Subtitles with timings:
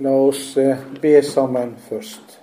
[0.00, 2.38] La oss eh, be sammen først.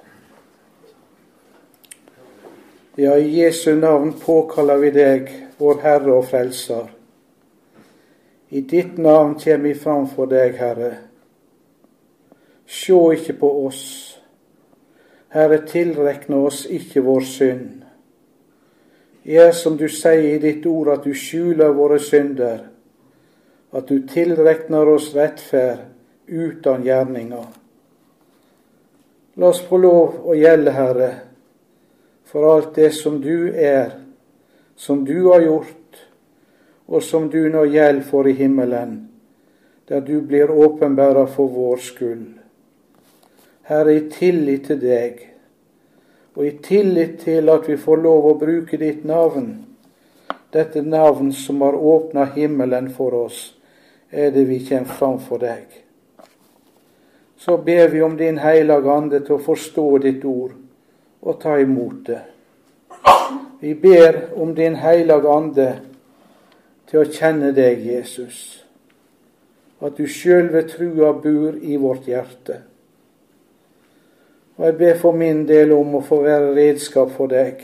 [2.95, 6.91] Ja, i Jesu navn påkaller vi deg, vår Herre og Frelser.
[8.53, 10.91] I ditt navn kommer vi fram for deg, Herre.
[12.69, 13.83] Sjå ikke på oss.
[15.33, 17.83] Herre, tilrekne oss ikke vår synd.
[19.25, 22.67] Gjør som du sier i ditt ord, at du skjuler våre synder,
[23.73, 25.96] at du tilrekner oss rettferd
[26.27, 27.45] uten gjerninger.
[29.33, 31.09] La oss få lov å gjelde, Herre,
[32.27, 33.93] for alt det som du er,
[34.75, 36.01] som du har gjort,
[36.87, 38.97] og som du nå gjelder for i himmelen,
[39.87, 42.27] der du blir åpenbæra for vår skyld.
[43.69, 45.23] Herre, i tillit til deg,
[46.35, 49.51] og i tillit til at vi får lov å bruke ditt navn,
[50.51, 53.51] dette navn som har åpna himmelen for oss,
[54.11, 55.86] er det vi kommer fram for deg
[57.37, 60.55] så ber vi om Din Hellige Ande til å forstå ditt ord
[61.21, 62.21] og ta imot det.
[63.59, 65.67] Vi ber om Din Hellige Ande
[66.89, 68.63] til å kjenne deg, Jesus,
[69.81, 72.61] at du sjøl ved trua bor i vårt hjerte.
[74.57, 77.59] Og jeg ber for min del om å få være redskap for deg,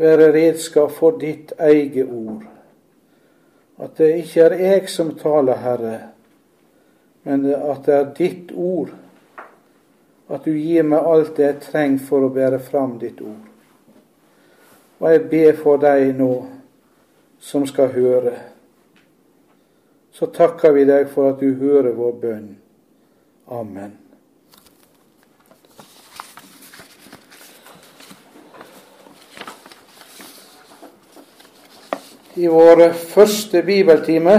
[0.00, 2.46] være redskap for ditt eget ord.
[3.78, 5.98] At det ikke er jeg som taler, Herre,
[7.22, 8.92] men at det er ditt ord.
[10.28, 13.44] At du gir meg alt det jeg trenger for å bære fram ditt ord.
[14.98, 16.32] Og jeg ber for deg nå
[17.40, 18.34] som skal høre.
[20.12, 22.48] Så takker vi deg for at du hører vår bønn.
[23.54, 23.96] Amen.
[32.38, 34.34] I vår første bibeltime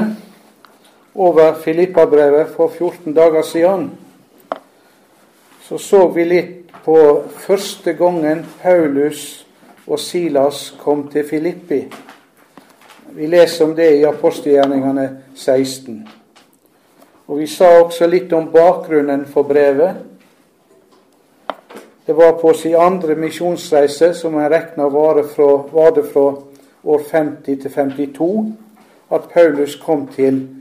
[1.20, 3.92] over Filippabrevet for 14 dager siden,
[5.62, 9.45] så så vi litt på første gangen Paulus
[9.88, 11.81] og Silas kom til Filippi.
[13.12, 16.07] Vi leser om det i apostelgjerningene 16.
[17.28, 19.96] Og Vi sa også litt om bakgrunnen for brevet.
[22.06, 26.31] Det var på sin andre misjonsreise, som en regna var det fra
[26.84, 28.53] år 50 til 52,
[29.12, 30.59] at Paulus kom til Filippi.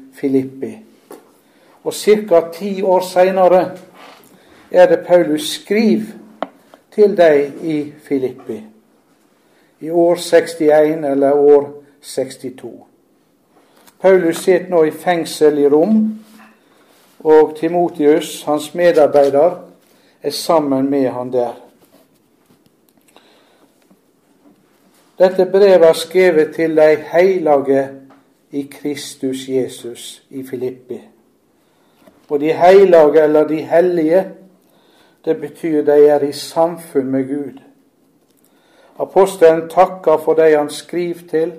[1.84, 2.40] Og ca.
[2.52, 3.78] ti år seinere
[4.70, 6.18] er det Paulus skriver
[6.94, 8.62] til deg i Filippi.
[9.80, 11.70] I år 61 eller år
[12.02, 12.72] 62.
[14.00, 16.02] Paulus sitter nå i fengsel i Rom,
[17.18, 19.56] og Timotius, hans medarbeider,
[20.22, 21.54] er sammen med han der.
[25.18, 27.88] Dette brevet er skrevet til de hellige
[28.50, 31.00] i Kristus Jesus i Filippi.
[32.28, 34.30] Og de hellige eller de hellige,
[35.24, 37.58] det betyr de er i samfunn med Gud.
[38.98, 41.52] Apostelen takker for de han skriver til,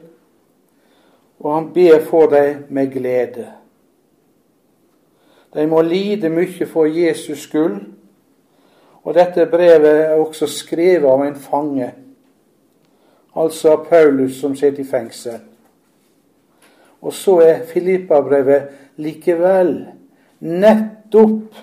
[1.39, 3.47] og han ber for dem med glede.
[5.53, 7.79] De må lide mye for Jesus skyld,
[9.03, 11.93] og dette brevet er også skrevet av en fange,
[13.35, 15.39] altså av Paulus som sitter i fengsel.
[17.01, 19.73] Og så er Filippabrevet likevel
[20.39, 21.55] nettopp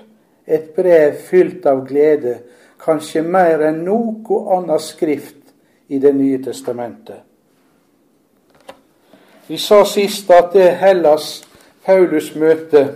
[0.47, 2.39] et brev fylt av glede,
[2.81, 5.43] kanskje mer enn noe annet skrift
[5.89, 7.21] i Det nye testamentet.
[9.47, 11.45] Vi sa sist at det Hellas
[11.87, 12.89] Paulus møter,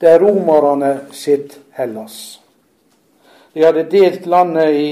[0.00, 2.40] det er romerne sitt Hellas.
[3.54, 4.88] De hadde delt landet i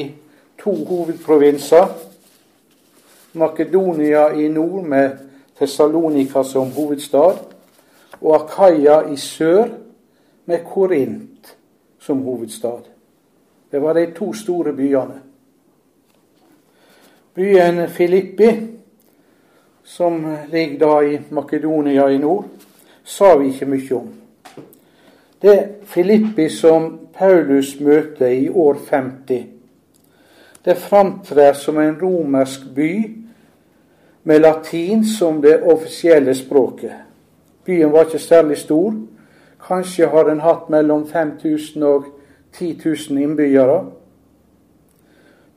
[0.62, 1.91] to hovedprovinser.
[3.32, 5.23] Makedonia i nord med
[5.59, 7.38] Tessalonika som hovedstad,
[8.20, 9.69] og Akaya i sør
[10.47, 11.56] med Korint
[12.00, 12.81] som hovedstad.
[13.70, 15.20] Det var de to store byene.
[17.34, 18.50] Byen Filippi,
[19.82, 22.44] som ligger da i Makedonia i nord,
[23.04, 24.12] sa vi ikke mye om.
[25.42, 29.47] Det Filippi som Paulus møter i år 50,
[30.65, 33.23] det framtrer som en romersk by
[34.24, 36.92] med latin som det offisielle språket.
[37.65, 38.94] Byen var ikke særlig stor.
[39.66, 42.04] Kanskje har den hatt mellom 5000 og
[42.53, 43.84] 10 000 innbyggere.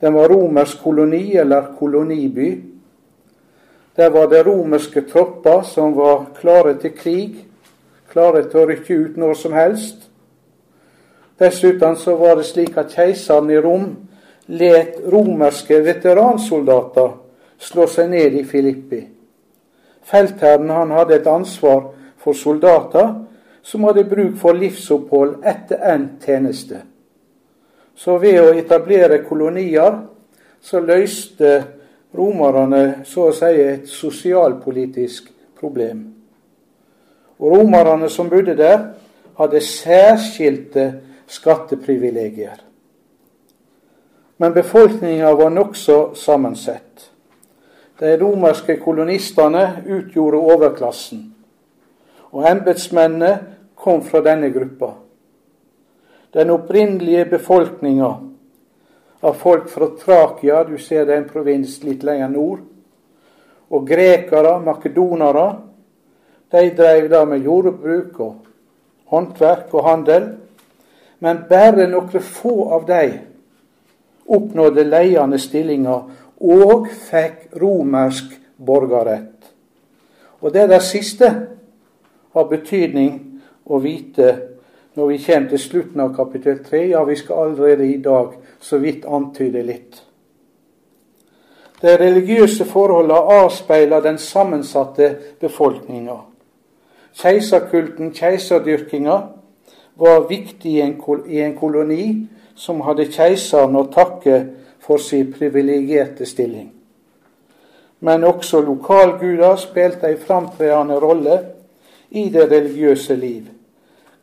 [0.00, 2.64] Den var romersk koloni eller koloniby.
[3.96, 7.46] Der var det romerske tropper som var klare til krig,
[8.12, 10.04] klare til å rykke ut når som helst.
[11.38, 13.88] Dessuten så var det slik at keiseren i Rom
[14.48, 17.10] let romerske veteransoldater
[17.58, 19.00] slå seg ned i Filippi.
[20.08, 23.14] Feltherren han hadde et ansvar for soldater
[23.62, 26.82] som hadde bruk for livsopphold etter endt tjeneste.
[27.98, 29.98] Så ved å etablere kolonier
[30.62, 31.50] så løste
[32.14, 35.28] romerne så å si et sosialpolitisk
[35.58, 36.06] problem.
[37.38, 38.78] Og romerne som bodde der,
[39.38, 40.86] hadde særskilte
[41.30, 42.56] skatteprivilegier.
[44.38, 47.10] Men befolkninga var nokså sammensett.
[47.98, 51.24] De romerske kolonistene utgjorde overklassen,
[52.30, 53.32] og embetsmennene
[53.78, 54.92] kom fra denne gruppa.
[56.34, 58.10] Den opprinnelige befolkninga
[59.20, 62.60] av folk fra Trakia, du ser det er en provins litt lenger nord,
[63.68, 65.48] og grekere, makedonere,
[66.52, 68.36] de drev da med jordbruk og
[69.10, 70.28] håndverk og handel,
[71.18, 73.18] men bare noen få av dem
[74.28, 76.06] oppnådde ledende stillinger
[76.40, 79.50] og fikk romersk borgerrett.
[80.40, 81.30] Og det der siste
[82.34, 84.34] har betydning å vite
[84.98, 86.84] når vi kommer til slutten av kapittel 3.
[86.90, 90.02] Ja, vi skal allerede i dag så vidt antyde litt.
[91.82, 96.16] De religiøse forholdene avspeiler den sammensatte befolkninga.
[97.18, 99.18] Keiserkulten, keiserdyrkinga,
[99.98, 104.36] var viktig i en, koloni som hadde keiseren å takke
[104.88, 106.72] for sin privilegerte stilling.
[108.00, 111.38] Men også lokalguder spilte en framtredende rolle
[112.10, 113.42] i det religiøse liv.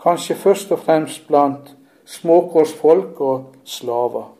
[0.02, 1.76] Kanskje først og fremst blant
[2.06, 4.32] småkårsfolk og slaver.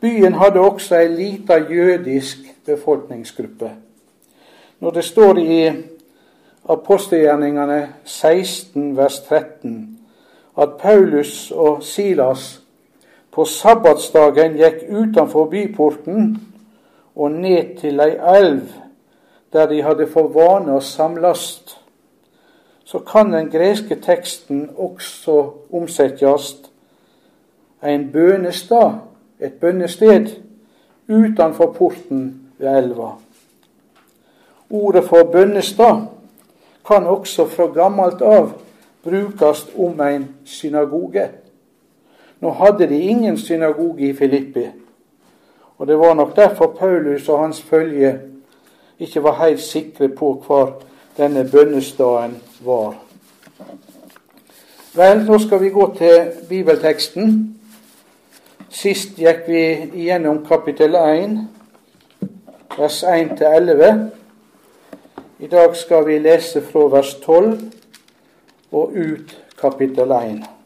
[0.00, 3.70] Byen hadde også ei lita jødisk befolkningsgruppe.
[4.80, 5.72] Når det står i
[6.68, 9.98] apostelgjerningene 16 vers 13
[10.58, 12.60] at Paulus og Silas
[13.30, 16.32] på sabbatsdagen gikk utenfor byporten
[17.16, 18.68] og ned til ei elv
[19.52, 21.62] der de hadde for vane å samles,
[22.84, 25.36] så kan den greske teksten også
[25.74, 26.52] omsettes
[27.82, 29.00] en bønestad,
[29.40, 30.30] et bønnested,
[31.08, 33.10] utenfor porten ved elva.
[34.70, 36.06] Ordet for bønnestad
[36.86, 38.52] kan også fra gammelt av
[39.02, 41.30] brukes om en synagoge.
[42.40, 44.66] Nå hadde de ingen synagoge i Filippi,
[45.78, 48.18] og det var nok derfor Paulus og hans følge
[48.98, 50.82] ikke var helt sikre på hvor
[51.16, 52.94] denne bønnestaden var.
[54.94, 57.56] Vel, nå skal vi gå til bibelteksten.
[58.68, 59.62] Sist gikk vi
[60.02, 61.36] igjennom kapittel 1,
[62.78, 63.92] vers 1-11.
[65.38, 67.58] I dag skal vi lese fra vers 12
[68.72, 70.59] og ut kapittel 1.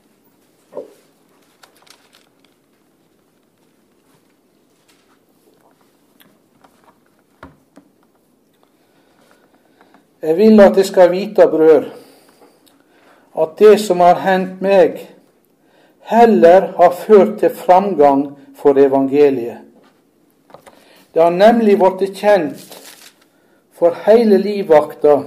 [10.25, 11.85] Jeg vil at det skal vite, brød,
[13.41, 15.03] at det som har hendt meg,
[16.01, 19.59] heller har ført til framgang for evangeliet.
[21.15, 22.79] Det har nemlig blitt kjent
[23.73, 25.19] for hele livvakta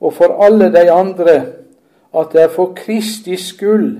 [0.00, 1.34] og for alle de andre
[2.14, 3.90] at det er for Kristi skyld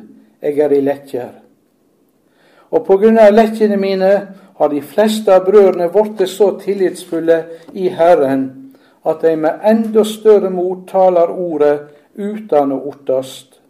[0.42, 1.32] jeg er i lekker.
[2.70, 4.12] Og på grunn av lekkene mine
[4.56, 7.42] har de fleste av brødrene blitt så tillitsfulle
[7.74, 8.65] i Herren
[9.06, 11.78] at de med enda større mot taler ordet
[12.16, 13.60] uten å ortast.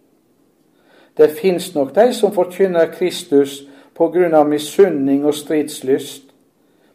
[1.17, 3.63] Det fins nok de som forkynner Kristus
[3.97, 6.25] på grunn av misunning og stridslyst,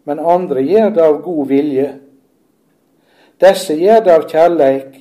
[0.05, 1.87] men andre gjør det av god vilje.
[3.41, 4.99] Disse gjør det av kjærleik,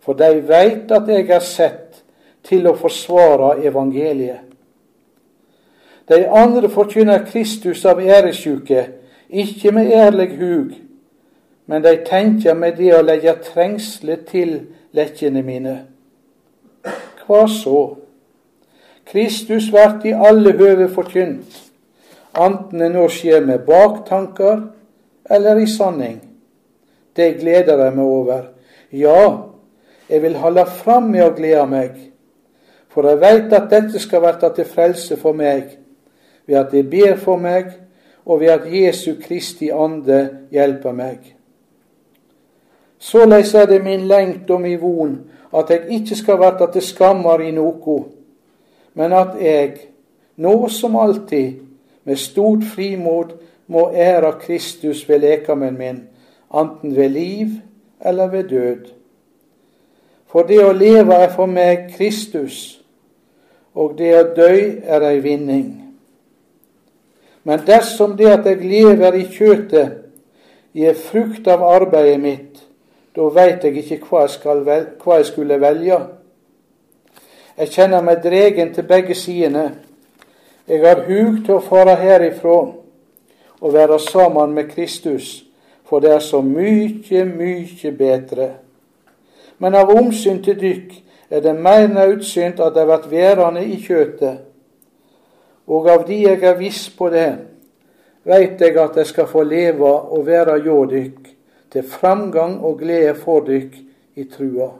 [0.00, 2.02] for de veit at jeg er sett
[2.46, 4.46] til å forsvare evangeliet.
[6.10, 8.86] De andre forkynner Kristus av æresjuke,
[9.30, 10.70] ikke med ærlig hug,
[11.70, 14.56] men de tenker med det å legge trengsler til
[14.90, 15.74] lekkene mine.
[17.22, 17.82] Hva så?
[19.06, 21.60] Kristus vert i alle høve forkynt,
[22.34, 24.66] enten det nå skjer med baktanker
[25.30, 26.18] eller i sanning.
[27.14, 28.44] Det gleder jeg meg over.
[28.90, 29.22] Ja,
[30.10, 31.98] jeg vil holde fram med å glede meg,
[32.90, 35.76] for jeg veit at dette skal verte til frelse for meg,
[36.50, 37.76] ved at jeg ber for meg,
[38.26, 41.36] og ved at Jesu Kristi ande hjelper meg.
[43.00, 45.16] Såleis er det min lengt og mi von
[45.56, 47.96] at eg ikkje skal verta til skammar i noko,
[48.94, 49.80] men at eg,
[50.36, 51.58] nå som alltid,
[52.04, 53.32] med stort frimod
[53.66, 56.00] må æra Kristus ved lekamen min,
[56.50, 57.58] anten ved liv
[58.00, 58.86] eller ved død.
[60.30, 62.80] For det å leve er for meg Kristus,
[63.74, 64.54] og det å dø
[64.86, 65.68] er ei vinning.
[67.42, 69.96] Men dersom det at eg lever i kjøtet,
[70.76, 72.60] gir frukt av arbeidet mitt,
[73.20, 75.96] da veit jeg ikke hva jeg, vel, hva jeg, skulle velge.
[77.58, 79.66] Jeg kjenner meg dregen til begge sidene.
[80.64, 82.54] Jeg har hug til å fare herifra
[83.60, 85.42] og være sammen med Kristus,
[85.84, 88.46] for det er så mykje, mykje bedre.
[89.60, 90.94] Men av omsyn til dykk
[91.28, 94.46] er det mer nødsynt at jeg blir værende i kjøtet.
[95.68, 97.28] Og av de jeg er viss på det,
[98.24, 101.19] veit jeg at jeg skal få leve og være hjå dykk,
[101.72, 103.76] til framgang og glede for dykk
[104.16, 104.70] i trua.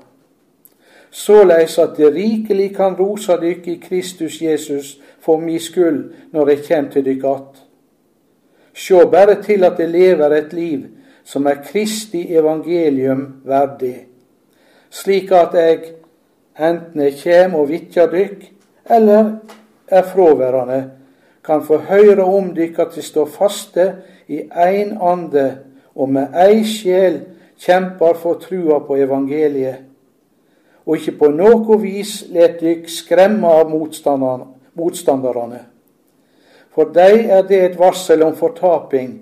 [1.11, 6.65] Såleis at det rikelig kan rosa dykk i Kristus Jesus for mi skyld når eg
[6.67, 7.63] kjem til dykk att.
[8.75, 10.87] Sjå bare til at det lever et liv
[11.25, 14.07] som er Kristi evangelium verdig,
[14.91, 15.85] slik at eg
[16.59, 18.47] enten eg kjem og vitjar dykk,
[18.91, 19.37] eller
[19.89, 20.91] er fråværende,
[21.45, 23.87] kan få høre om dykk at de står faste
[24.29, 25.47] i ein ande
[25.95, 27.21] og med ei sjel
[27.61, 29.87] kjempar for trua på evangeliet,
[30.87, 35.61] og ikke på noe vis let dykk skremme av motstanderne.
[36.71, 39.13] For dei er det et varsel om fortaping,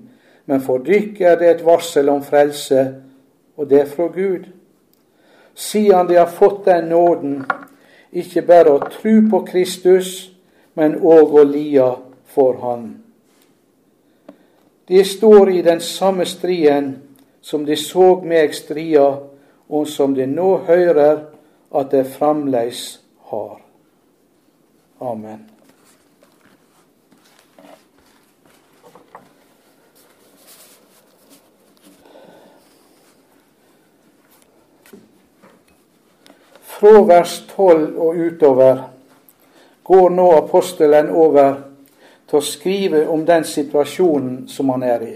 [0.46, 2.87] men for dykk er det et varsel om frelse,
[3.56, 4.46] og det er fra Gud.
[5.54, 7.42] Siden de har fått den nåden,
[8.12, 10.30] ikke bare å tru på Kristus,
[10.78, 11.90] men òg å lia
[12.30, 13.07] for Han.
[14.88, 17.02] De står i den samme striden
[17.40, 19.04] som de så meg stria,
[19.68, 21.26] og som de nå hører
[21.76, 23.61] at de fremleis har.
[25.04, 25.45] Amen.
[36.78, 38.85] Fra vers 12 og utover
[39.85, 41.67] går nå apostelen over
[42.28, 45.14] til å skrive om den situasjonen som han er i.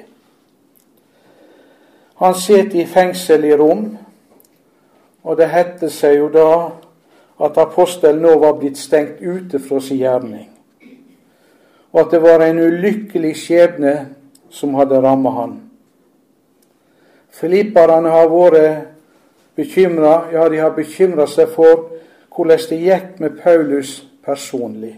[2.23, 3.85] Han sitter i fengsel i Rom,
[5.23, 6.52] og det hette seg jo da
[7.42, 10.49] at apostelen nå var blitt stengt ute fra sin gjerning,
[11.92, 13.95] og at det var en ulykkelig skjebne
[14.52, 15.54] som hadde rammet han.
[17.33, 18.88] Filipperne har vært
[19.57, 21.88] bekymra, ja, de har bekymra seg for
[22.33, 24.95] hvordan det gikk med Paulus personlig.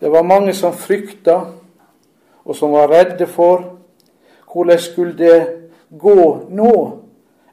[0.00, 1.40] Det var mange som frykta,
[2.44, 3.74] og som var redde for
[4.52, 6.74] hvordan skulle det gå nå,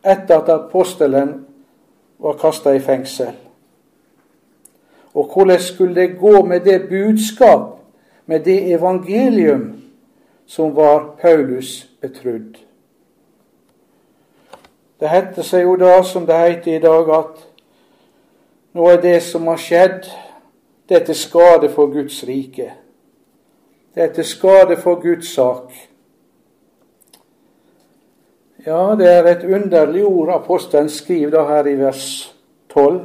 [0.05, 1.45] etter at apostelen
[2.19, 3.33] var kasta i fengsel.
[5.13, 7.79] Og hvordan skulle det gå med det budskap,
[8.25, 9.81] med det evangelium,
[10.45, 12.55] som var Paulus betrodd?
[14.99, 17.41] Det heter seg jo da, som det heter i dag, at
[18.75, 20.07] nå er det som har skjedd,
[20.89, 22.73] det er til skade for Guds rike.
[23.95, 25.71] Det er til skade for Guds sak.
[28.65, 32.35] Ja, det er et underlig ord apostelen skriver da her i vers
[32.69, 33.01] 12.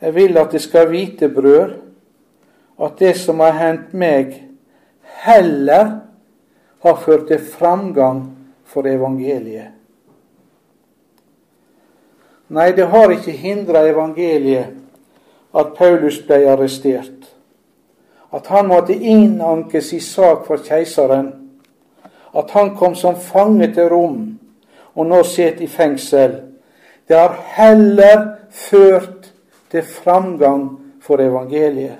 [0.00, 1.74] Jeg vil at de skal vite, brød,
[2.80, 4.36] at det som har hendt meg,
[5.24, 6.00] heller
[6.82, 8.22] har ført til framgang
[8.64, 9.74] for evangeliet.
[12.48, 14.76] Nei, det har ikke hindra evangeliet
[15.54, 17.28] at Paulus ble arrestert.
[18.32, 21.32] At han måtte innanke sin sak for keiseren.
[22.34, 24.38] At han kom som fange til Rom
[24.98, 26.34] og nå sitter i fengsel.
[27.08, 29.32] Det har heller ført
[29.70, 31.96] til framgang for evangeliet.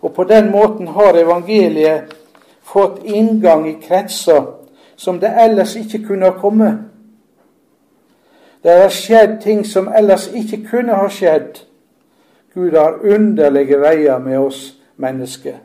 [0.00, 2.16] Og på den måten har evangeliet
[2.62, 4.42] fått inngang i kretser
[4.96, 6.78] som det ellers ikke kunne ha kommet.
[8.62, 11.62] Det har skjedd ting som ellers ikke kunne ha skjedd.
[12.56, 15.58] Gud har underlige veier med oss mennesker.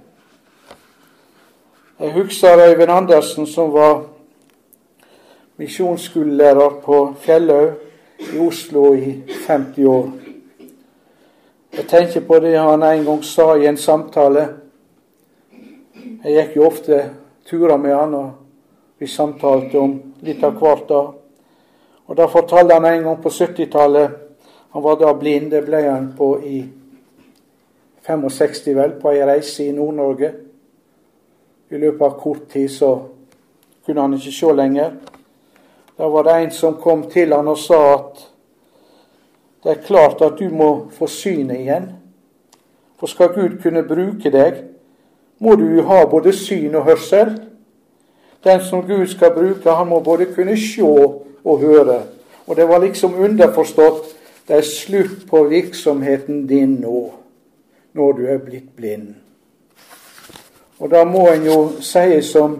[1.99, 4.01] Jeg husker Øyvind Andersen, som var
[5.57, 7.69] misjonsskolelærer på Fjellhaug
[8.33, 10.09] i Oslo i 50 år.
[11.77, 14.47] Jeg tenker på det han en gang sa i en samtale.
[16.23, 16.99] Jeg gikk jo ofte
[17.47, 18.31] turer med han, og
[18.99, 19.95] vi samtalte om
[20.27, 21.01] litt av hvert da.
[22.07, 24.09] Og Da fortalte han en gang på 70-tallet
[24.73, 25.51] Han var da blind.
[25.51, 26.80] Det ble han på i
[28.07, 30.31] 65, vel, på ei reise i Nord-Norge.
[31.71, 32.91] I løpet av kort tid så
[33.85, 34.91] kunne han ikke se lenger.
[35.97, 38.27] Da var det en som kom til han og sa at
[39.63, 41.91] det er klart at du må få synet igjen.
[42.99, 44.63] For skal Gud kunne bruke deg,
[45.39, 47.35] må du ha både syn og hørsel.
[48.43, 52.01] Den som Gud skal bruke, han må både kunne se og høre.
[52.47, 54.17] Og det var liksom underforstått
[54.47, 57.11] det er slutt på virksomheten din nå,
[57.93, 59.15] når du er blitt blind.
[60.79, 62.57] Og da må en jo si som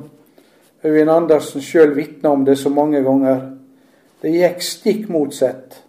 [0.83, 3.41] Øyvind Andersen sjøl vitna om det så mange ganger,
[4.21, 5.83] det gikk stikk motsatt.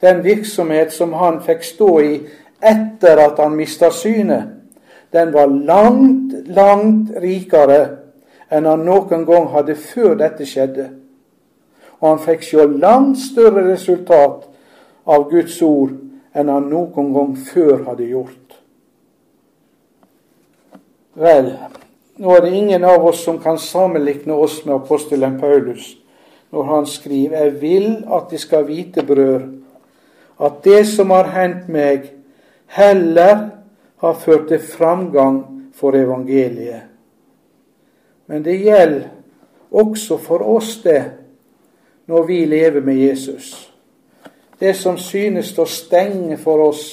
[0.00, 2.20] den virksomhet som han fikk stå i
[2.62, 4.44] etter at han mista synet,
[5.12, 7.80] den var langt, langt rikere
[8.50, 10.88] enn han noen gang hadde før dette skjedde.
[12.00, 14.44] Og han fikk se langt større resultat
[15.06, 15.94] av Guds ord
[16.36, 18.58] enn han noen gang før hadde gjort.
[21.16, 21.54] Vel,
[22.20, 25.94] nå er det ingen av oss som kan sammenligne oss med apostelen Paulus
[26.52, 29.42] når han skriver 'Jeg vil at de skal vite, brød,
[30.40, 32.12] at det som har hendt meg,
[32.66, 33.50] heller
[33.96, 36.82] har ført til framgang for evangeliet.
[38.26, 39.08] Men det gjelder
[39.70, 41.04] også for oss, det,
[42.06, 43.72] når vi lever med Jesus.
[44.60, 46.84] Det som synes å stenge for oss,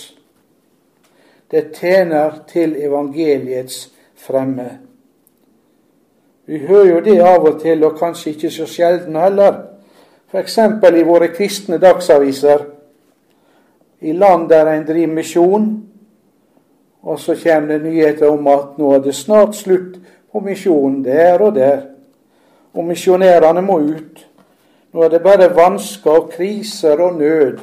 [1.51, 3.85] det tjener til evangeliets
[4.19, 4.69] fremme.
[6.45, 9.61] Vi hører jo det av og til, og kanskje ikke så sjelden heller.
[10.33, 10.57] F.eks.
[10.57, 12.65] i våre kristne dagsaviser.
[14.01, 15.69] I land der en driver misjon,
[17.03, 19.99] og så kommer det nyheter om at nå er det snart slutt
[20.31, 21.81] på misjonen der og der.
[22.73, 24.25] Og misjonærene må ut.
[24.93, 27.59] Nå er det bare vansker og kriser og nød.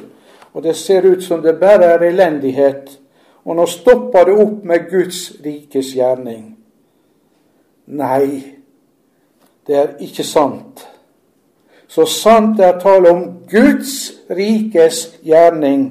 [0.53, 2.99] Og det ser ut som det bare er elendighet.
[3.45, 6.57] Og nå stopper det opp med Guds rikes gjerning.
[7.87, 8.43] Nei,
[9.67, 10.87] det er ikke sant.
[11.91, 15.89] Så sant det er tale om Guds rikes gjerning,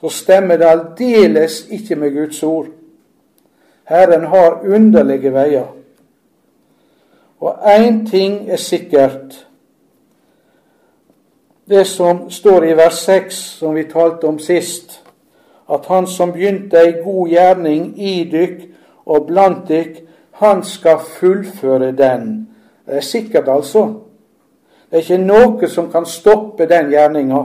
[0.00, 2.66] så stemmer det aldeles ikke med Guds ord.
[3.86, 5.68] Herren har underlige veier.
[7.40, 9.45] Og én ting er sikkert.
[11.68, 15.00] Det som står i vers 6, som vi talte om sist,
[15.68, 18.60] at Han som begynte ei god gjerning i dykk
[19.06, 19.96] og blant dykk,
[20.38, 22.48] han skal fullføre den.
[22.86, 23.86] Det er sikkert, altså.
[24.90, 27.42] Det er ikke noe som kan stoppe den gjerninga.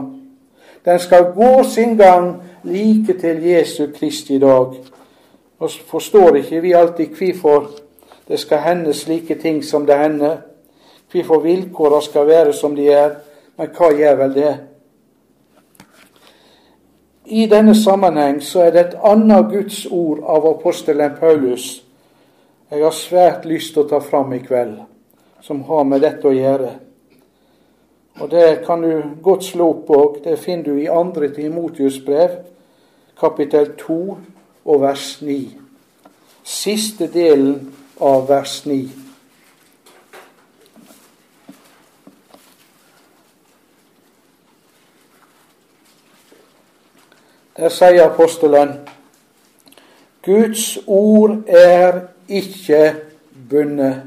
[0.84, 4.76] Den skal gå sin gang like til Jesu Kristi dag.
[5.58, 7.70] Og forstår ikke vi alltid hvorfor
[8.28, 10.36] det skal hende slike ting som det hender.
[11.12, 13.10] Hvorfor vilkåra skal være som de er.
[13.56, 14.52] Men hva gjør vel det?
[17.24, 21.82] I denne sammenheng så er det et annet Guds ord av apostelen Paulus
[22.72, 24.78] jeg har svært lyst til å ta fram i kveld,
[25.44, 26.70] som har med dette å gjøre.
[28.20, 30.22] Og Det kan du godt slå opp òg.
[30.24, 32.38] Det finner du i andre Timotius brev,
[33.20, 33.98] kapittel 2
[34.64, 35.36] og vers 9.
[36.42, 39.01] Siste delen av vers 9.
[47.56, 48.78] Der sier apostelen
[50.22, 52.94] Guds ord er ikke
[53.50, 54.02] bundet.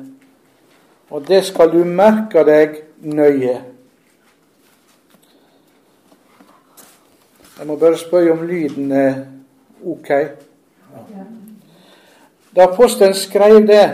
[1.10, 3.62] Og det skal du merke deg nøye.
[7.60, 9.14] Jeg må bare spørre om lyden er
[9.86, 10.10] ok.
[12.56, 13.86] Da apostelen skrev det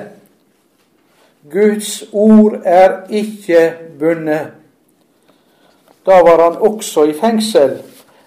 [1.52, 4.48] Guds ord er ikke bundet.
[6.06, 7.82] Da var han også i fengsel,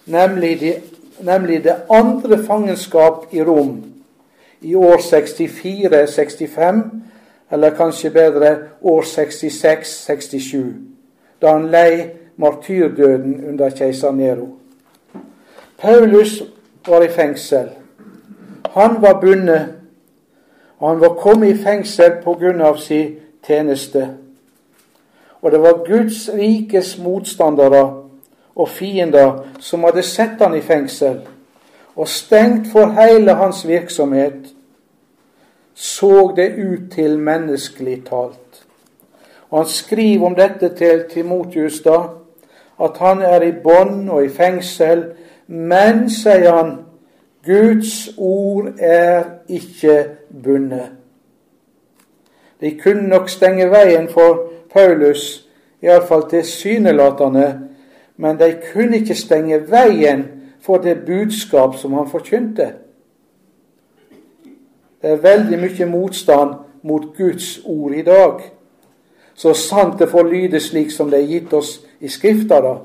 [0.05, 0.73] nemlig, de,
[1.19, 3.83] nemlig det andre fangenskap i Rom
[4.61, 6.81] i år 64-65,
[7.51, 10.57] eller kanskje bedre år 66-67,
[11.41, 14.47] da han lei martyrdøden under keiser Nero.
[15.77, 16.43] Paulus
[16.87, 17.69] var i fengsel.
[18.69, 19.65] Han var bundet,
[20.77, 22.73] og han var kommet i fengsel pga.
[22.77, 23.15] sin
[23.47, 24.09] tjeneste.
[25.41, 28.04] Og det var Guds rikes motstandere
[28.55, 31.21] og fiender som hadde sett han i fengsel
[31.95, 34.47] og stengt for hele hans virksomhet,
[35.73, 38.65] så det ut til menneskelig talt.
[39.49, 42.01] Og Han skriver om dette til Timotius da,
[42.83, 45.05] at han er i bånd og i fengsel,
[45.47, 46.71] men, sier han,
[47.45, 50.05] Guds ord er ikke
[50.43, 50.89] bundet.
[52.61, 55.47] De kunne nok stenge veien for Paulus,
[55.81, 57.59] iallfall tilsynelatende,
[58.17, 60.25] men de kunne ikke stenge veien
[60.61, 62.71] for det budskap som han forkynte.
[65.01, 68.41] Det er veldig mye motstand mot Guds ord i dag.
[69.35, 72.75] Så sant det får lyde slik som det er gitt oss i Skrifta, da.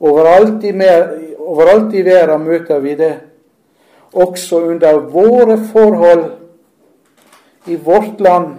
[0.00, 3.14] Overalt i, mer, overalt i verden møter vi det.
[4.12, 6.24] Også under våre forhold
[7.66, 8.54] i vårt land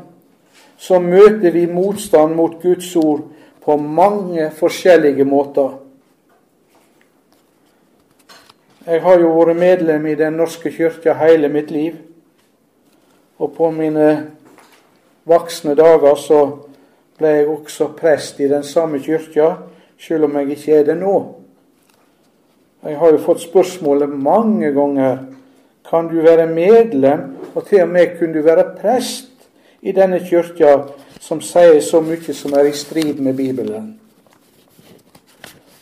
[0.77, 3.21] så møter vi motstand mot Guds ord
[3.63, 5.77] på mange forskjellige måter.
[8.85, 11.97] Jeg har jo vært medlem i Den norske kirka hele mitt liv.
[13.39, 14.07] Og på mine
[15.29, 16.39] voksne dager så
[17.19, 19.51] ble jeg også prest i den samme kirka,
[19.99, 21.15] selv om jeg ikke er det nå.
[22.83, 25.17] Jeg har jo fått spørsmålet mange ganger
[25.89, 29.49] kan du være medlem, og til og med kunne du være prest
[29.81, 30.75] i denne kyrkja
[31.19, 33.99] som sier så mye som er i strid med Bibelen.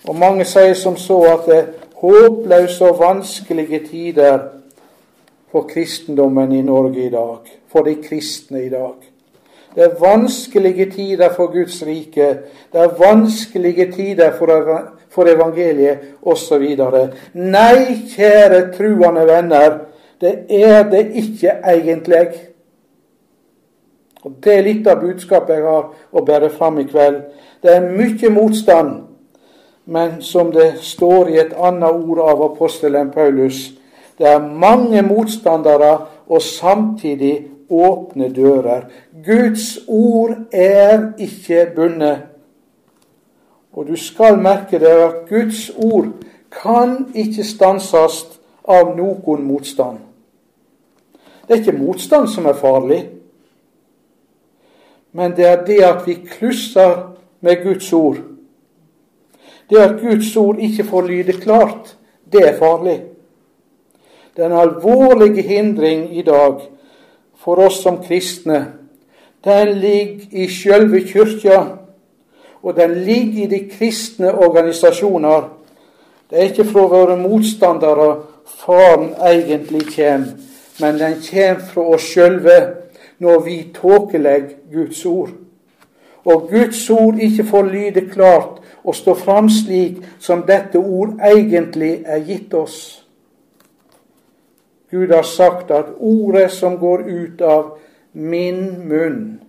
[0.07, 1.67] Og mange sier som så at det er
[2.01, 4.39] håpløse og vanskelige tider
[5.51, 8.97] for kristendommen i Norge i dag, for de kristne i dag.
[9.75, 12.27] Det er vanskelige tider for Guds rike.
[12.73, 14.31] Det er vanskelige tider
[15.09, 16.65] for evangeliet osv.
[17.33, 19.79] Nei, kjære truende venner,
[20.21, 22.27] det er det ikke egentlig.
[24.27, 27.21] Og Det er litt av budskapet jeg har å bære fram i kveld.
[27.63, 28.89] Det er mye motstand,
[29.85, 33.71] men som det står i et annet ord av apostelen Paulus,
[34.19, 35.93] det er mange motstandere
[36.27, 38.89] og samtidig åpne dører.
[39.23, 42.27] Guds ord er ikke bundet.
[43.73, 46.11] Og du skal merke deg at Guds ord
[46.51, 48.25] kan ikke stanses
[48.67, 50.03] av noen motstand.
[51.47, 53.05] Det er ikke motstand som er farlig,
[55.11, 58.17] men det er det at vi klusser med Guds ord.
[59.69, 61.97] Det at Guds ord ikke får lyde klart,
[62.31, 63.03] det er farlig.
[64.37, 66.61] Den alvorlige hindring i dag
[67.37, 68.67] for oss som kristne,
[69.43, 71.63] den ligger i sjølve kyrkja
[72.63, 75.49] og den ligger i de kristne organisasjoner.
[76.29, 78.07] Det er ikke fra våre motstandere
[78.47, 80.33] faren egentlig kommer,
[80.79, 82.57] men den kommer fra oss sjølve
[83.19, 85.29] når vi tåkelegger Guds ord.
[86.25, 92.03] Og Guds ord ikke får lyde klart og stå fram slik som dette ord egentlig
[92.05, 93.03] er gitt oss.
[94.91, 97.77] Gud har sagt at ordet som går ut av
[98.13, 99.39] min munn,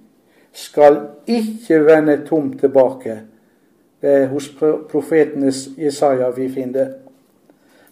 [0.53, 3.21] skal ikke vende tomt tilbake.
[4.03, 4.49] Det er hos
[4.91, 6.89] profetenes Jesaja vi finner det.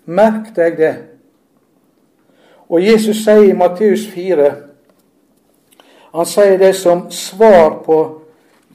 [0.05, 0.95] Merk deg det.
[2.69, 4.51] Og Jesus sier i Matteus 4
[6.12, 7.99] Han sier det som svar på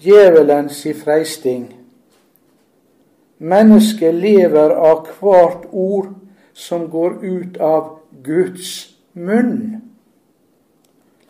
[0.01, 1.69] djevelens freisting.
[3.37, 6.11] Mennesket lever av hvert ord
[6.53, 9.81] som går ut av Guds munn.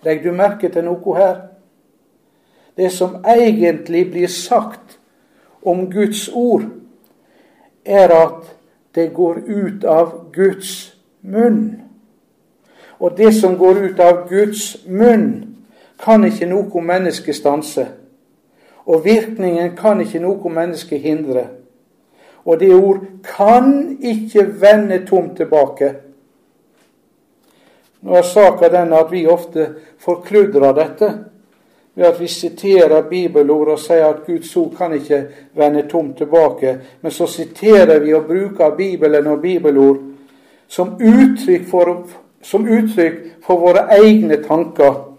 [0.04, 1.40] Legg du merke til noe her?
[2.76, 5.00] det som egentlig blir sagt
[5.62, 6.64] om Guds ord,
[7.86, 8.56] er at
[8.96, 11.82] det går ut av Guds munn.
[13.00, 15.51] Og det som går ut av Guds munn,
[16.02, 17.88] kan ikke noe menneske stanse.
[18.86, 21.48] Og virkningen kan ikke noe menneske hindre.
[22.46, 25.94] Og det ord kan ikke vende tomt tilbake.
[28.02, 29.68] Nå er saka den at vi ofte
[30.02, 31.12] forkludrer dette
[31.94, 35.22] ved at vi siterer bibelord og sier at Guds ord kan ikke
[35.54, 36.78] vende tomt tilbake.
[37.02, 39.98] Men så siterer vi og bruker Bibelen og bibelord
[40.68, 42.08] som uttrykk for,
[42.42, 45.11] som uttrykk for våre egne tanker.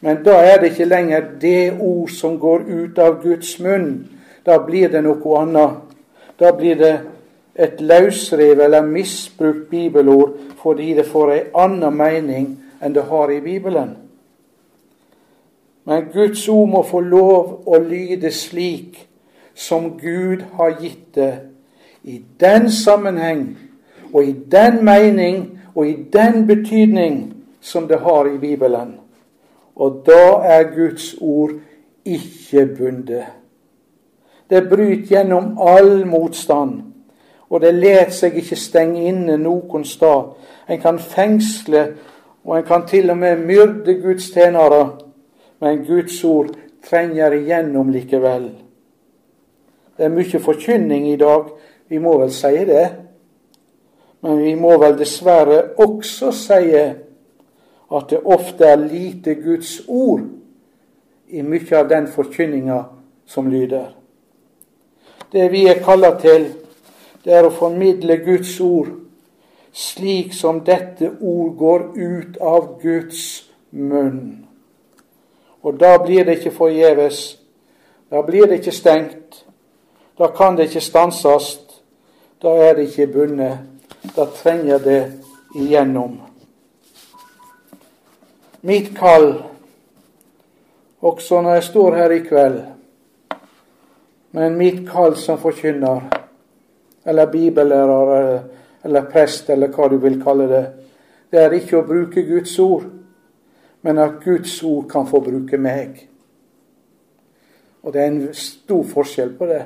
[0.00, 4.06] Men da er det ikke lenger det ord som går ut av Guds munn.
[4.46, 5.80] Da blir det noe annet.
[6.38, 6.94] Da blir det
[7.58, 12.46] et løsrevet eller misbrukt bibelord fordi det får en annen mening
[12.82, 13.96] enn det har i Bibelen.
[15.84, 18.98] Men Guds ord må få lov å lyde slik
[19.58, 21.32] som Gud har gitt det,
[22.04, 23.56] i den sammenheng
[24.12, 27.18] og i den mening og i den betydning
[27.60, 28.97] som det har i Bibelen.
[29.78, 31.54] Og da er Guds ord
[32.04, 33.24] ikke bundet.
[34.50, 36.80] Det bryter gjennom all motstand,
[37.50, 40.32] og det lar seg ikke stenge inne noen sted.
[40.68, 41.84] En kan fengsle,
[42.44, 44.86] og en kan til og med myrde Guds tjenere
[45.58, 46.52] men Guds ord
[46.84, 48.50] trenger igjennom likevel.
[49.96, 51.48] Det er mye forkynning i dag,
[51.90, 52.86] vi må vel si det.
[54.22, 56.62] Men vi må vel dessverre også si
[57.92, 60.26] at det ofte er lite Guds ord
[61.28, 62.82] i mye av den forkynninga
[63.26, 63.94] som lyder.
[65.32, 66.50] Det vi er kalla til,
[67.24, 68.94] det er å formidle Guds ord
[69.72, 74.46] slik som dette ord går ut av Guds munn.
[75.62, 77.38] Og da blir det ikke forgjeves.
[78.10, 79.44] Da blir det ikke stengt.
[80.18, 81.58] Da kan det ikke stanses.
[82.42, 83.58] Da er det ikke bundet.
[84.16, 85.02] Da trenger det
[85.54, 86.27] igjennom.
[88.62, 89.30] Mitt kall,
[91.00, 92.60] også når jeg står her i kveld,
[94.34, 96.08] men mitt kall som forkynner,
[97.06, 98.42] eller bibellærer,
[98.84, 100.64] eller prest, eller hva du vil kalle det,
[101.30, 102.88] det er ikke å bruke Guds ord
[103.82, 106.08] men at Guds ord kan få bruke meg.
[107.82, 109.62] Og det er en stor forskjell på det.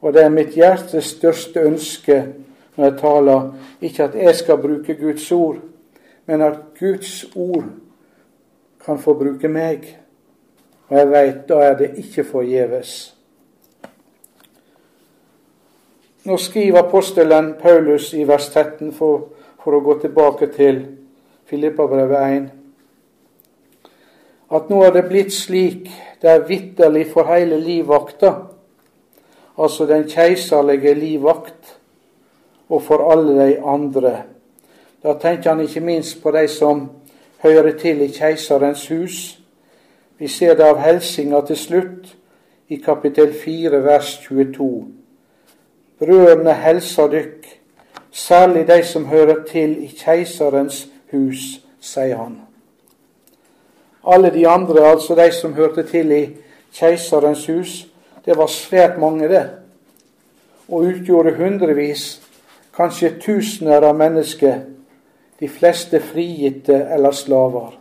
[0.00, 2.16] Og det er mitt hjertes største ønske
[2.76, 5.58] når jeg taler, ikke at jeg skal bruke Guds ord,
[6.30, 7.64] men at Guds ord
[8.84, 9.88] kan få bruke meg.
[10.86, 12.92] Og jeg veit da er det ikke forgjeves.
[16.30, 19.26] Nå skriver apostelen Paulus i vers 13, for,
[19.58, 20.80] for å gå tilbake til
[21.50, 22.48] Filippabrevet 1,
[24.54, 25.88] at nå er det blitt slik
[26.22, 28.34] det er vitterlig for hele livvakta,
[29.58, 31.78] altså den keiserlige livvakt,
[32.70, 34.20] og for alle de andre.
[35.02, 36.90] Da tenker han ikke minst på de som
[37.42, 39.38] hører til i keiserens hus.
[40.18, 42.16] Vi ser det av helsinga til slutt
[42.68, 44.86] i kapittel 4 vers 22.
[45.98, 47.46] Brødrene helser dykk,
[48.10, 52.36] særlig de som hører til i keiserens hus, sier han.
[54.04, 56.22] Alle de andre, altså de som hørte til i
[56.76, 57.86] keiserens hus,
[58.24, 59.46] det var svært mange, det,
[60.68, 62.20] og utgjorde hundrevis,
[62.76, 64.60] kanskje tusener av mennesker,
[65.40, 67.76] de fleste frigitte eller slaver.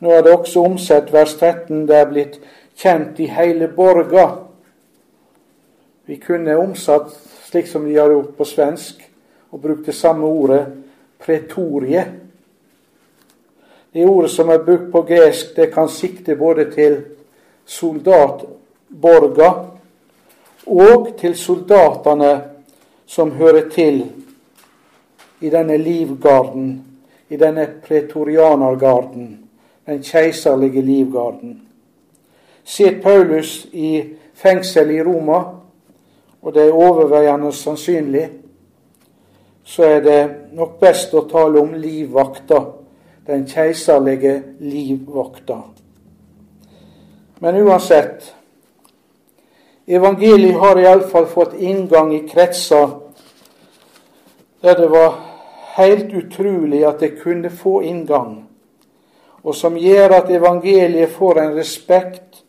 [0.00, 2.38] Nå er det også omsett vers 13, det er blitt
[2.80, 4.28] kjent i hele borga
[6.10, 7.12] vi kunne omsatt
[7.44, 9.02] slik som de har gjort på svensk,
[9.50, 10.64] og brukt det samme ordet
[11.22, 12.02] pretorie.
[13.92, 16.96] Det ordet som er brukt på gresk, det kan sikte både til
[17.62, 19.50] soldatborga
[20.66, 22.32] og til soldatene
[23.06, 24.02] som hører til
[25.40, 26.84] i denne livgarden,
[27.28, 29.38] i denne pretorianergarden,
[29.86, 31.60] den keiserlige livgarden.
[32.64, 35.60] Sitt Paulus i fengsel i Roma
[36.42, 38.30] og det er overveiende sannsynlig,
[39.64, 40.20] så er det
[40.56, 42.62] nok best å tale om livvakta,
[43.26, 45.60] den keiserlige livvakta.
[47.40, 48.34] Men uansett
[49.90, 52.92] Evangeliet har iallfall fått inngang i kretser
[54.62, 55.16] der det var
[55.80, 58.44] helt utrolig at det kunne få inngang,
[59.42, 62.44] og som gjør at evangeliet får en respekt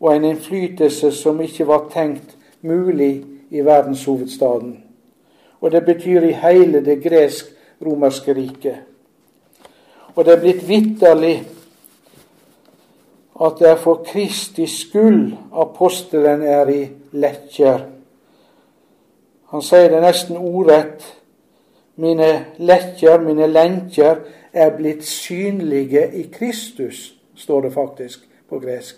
[0.00, 4.84] og en innflytelse som ikke var tenkt mulig i verdenshovedstaden.
[5.60, 8.76] Og det betyr i hele det gresk-romerske riket.
[10.14, 11.36] Og det er blitt vitterlig
[13.40, 16.80] at det er for Kristi skyld apostelen er i
[17.12, 17.84] lekker.
[19.48, 21.04] Han sier det nesten ordrett.
[21.98, 24.20] Mine lekker, mine lenker,
[24.52, 28.96] er blitt synlige i Kristus, står det faktisk på gresk.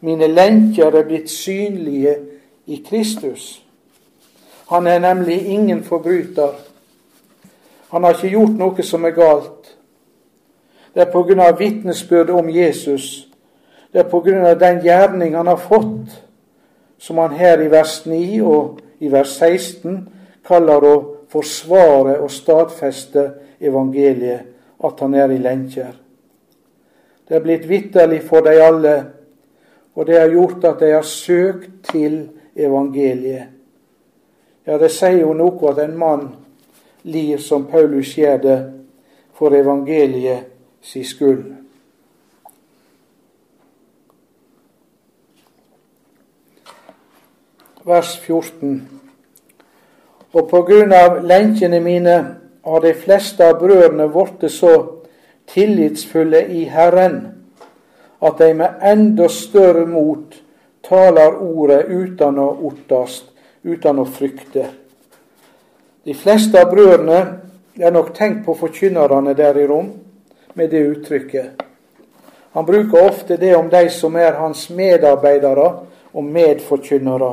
[0.00, 2.16] Mine lenker er blitt synlige
[2.66, 3.64] i Kristus.
[4.70, 6.54] Han er nemlig ingen forbryter.
[7.90, 9.74] Han har ikke gjort noe som er galt.
[10.94, 11.50] Det er pga.
[11.58, 13.28] vitnesbyrdet om Jesus.
[13.92, 14.54] Det er pga.
[14.54, 16.22] den gjerning han har fått,
[16.98, 20.08] som han her i vers 9 og i vers 16
[20.46, 23.24] kaller å forsvare og stadfeste
[23.60, 24.46] evangeliet,
[24.84, 25.92] at han er i lenker.
[27.28, 28.94] Det er blitt vitterlig for de alle,
[29.94, 33.50] og det har gjort at de har søkt til evangeliet.
[34.66, 36.28] Ja, det sier jo noe at en mann
[37.04, 38.58] lir som Paulus gjør det
[39.36, 40.46] for evangeliet
[40.84, 41.50] si skyld.
[47.84, 49.03] Vers 14.
[50.34, 52.16] Og på grunn av lenkene mine
[52.64, 54.72] har de fleste av brødrene blitt så
[55.50, 57.20] tillitsfulle i Herren
[58.24, 60.34] at de med enda større mot
[60.84, 63.30] taler ordet uten å ottast,
[63.62, 64.66] uten å frykte.
[66.04, 67.20] De fleste av brødrene
[67.80, 69.92] er nok tenkt på forkynnerne der i rom
[70.54, 71.62] med det uttrykket.
[72.54, 75.70] Han bruker ofte det om de som er hans medarbeidere
[76.14, 77.32] og medforkynnere.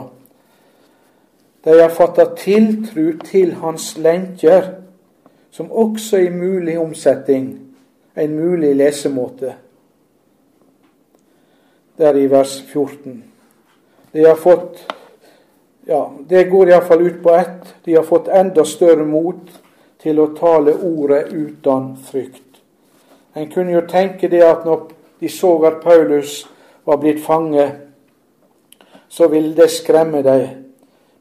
[1.63, 4.61] De har fatta tiltru til hans lenker,
[5.51, 7.59] som også er mulig omsetting,
[8.17, 9.53] en mulig lesemåte.
[11.97, 13.23] Der i vers 14.
[14.13, 14.93] De har fått
[15.85, 17.75] ja, Det går iallfall ut på ett.
[17.83, 19.49] De har fått enda større mot
[20.01, 22.61] til å tale ordet uten frykt.
[23.33, 26.45] En kunne jo tenke det at når de så at Paulus
[26.85, 27.67] var blitt fange,
[29.09, 30.60] så ville det skremme dem.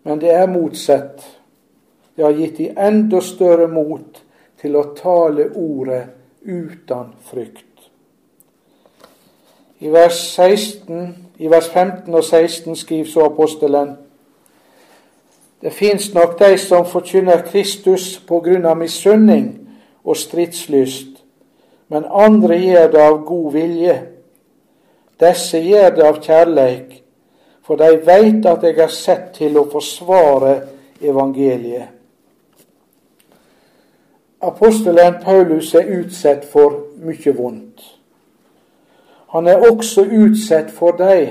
[0.04, 1.24] Men det er motsatt.
[2.16, 4.22] Det har gitt de enda større mot
[4.60, 6.04] til å tale ordet
[6.44, 7.66] uten frykt.
[9.80, 13.94] I vers 16 i vers 15 og 16 skriver så apostelen
[15.60, 19.50] det fins nok de som forkynner Kristus på grunn av misunning
[20.04, 21.18] og stridslyst,
[21.92, 23.96] men andre gjør det av god vilje.
[25.20, 27.02] Disse gjør det av kjærleik,
[27.70, 30.56] for de veit at jeg er sett til å forsvare
[31.06, 31.92] evangeliet.
[34.42, 37.84] Apostelen Paulus er utsatt for mye vondt.
[39.36, 41.28] Han er også utsatt for de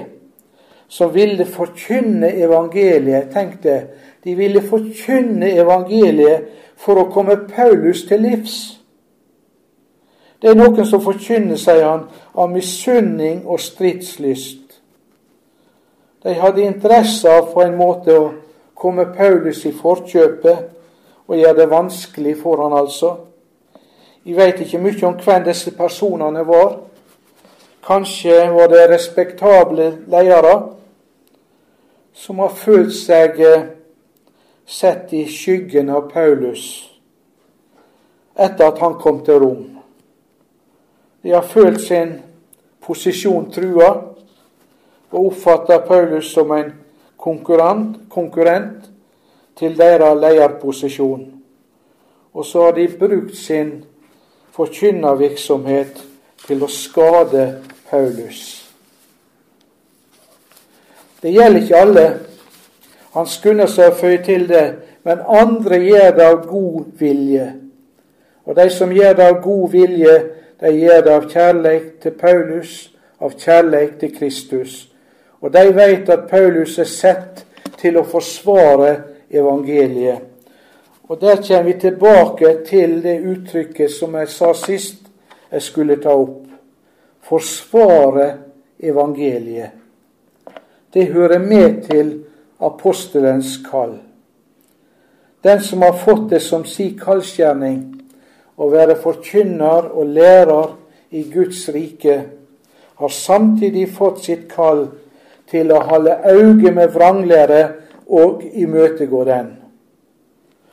[0.88, 3.34] som ville forkynne evangeliet.
[3.36, 3.82] Tenk det,
[4.24, 6.48] de ville forkynne evangeliet
[6.80, 8.56] for å komme Paulus til livs.
[10.40, 14.69] Det er noen som forkynner, sier han, av misunning og stridslyst.
[16.24, 18.32] De hadde interesse av på en måte å
[18.76, 23.14] komme Paulus i forkjøpet og gjøre det vanskelig for han altså.
[24.24, 26.76] Vi veit ikke mye om hvem disse personene var.
[27.86, 30.56] Kanskje var det respektable ledere
[32.14, 33.68] som har følt seg eh,
[34.68, 36.66] sett i skyggen av Paulus
[38.40, 39.64] etter at han kom til Rom.
[41.24, 42.14] De har følt sin
[42.84, 44.09] posisjon trua
[45.12, 46.74] og oppfatter Paulus som en
[47.18, 48.90] konkurrent, konkurrent
[49.60, 51.28] til deres lederposisjon.
[52.34, 53.72] Og så har de brukt sin
[54.56, 56.04] forkynnervirksomhet
[56.48, 57.46] til å skade
[57.90, 58.42] Paulus.
[61.22, 62.06] Det gjelder ikke alle.
[63.14, 64.66] Han skunder seg å føye til det,
[65.04, 67.48] men andre gjør det av god vilje.
[68.46, 70.16] Og de som gjør det av god vilje,
[70.60, 72.72] de gjør det av kjærlighet til Paulus,
[73.20, 74.89] av kjærlighet til Kristus.
[75.42, 77.46] Og de vet at Paulus er sett
[77.80, 78.92] til å forsvare
[79.32, 80.26] evangeliet.
[81.10, 85.08] Og Der kommer vi tilbake til det uttrykket som jeg sa sist
[85.52, 86.46] jeg skulle ta opp.
[87.22, 88.28] Forsvare
[88.80, 89.72] evangeliet.
[90.94, 92.14] Det hører med til
[92.60, 93.98] apostelens kall.
[95.44, 97.84] Den som har fått det som si kallskjerning
[98.60, 100.74] å være forkynner og lærer
[101.16, 102.24] i Guds rike,
[103.00, 104.90] har samtidig fått sitt kall
[105.50, 107.62] til å holde øye med vranglære
[108.08, 109.56] og imøtegå den.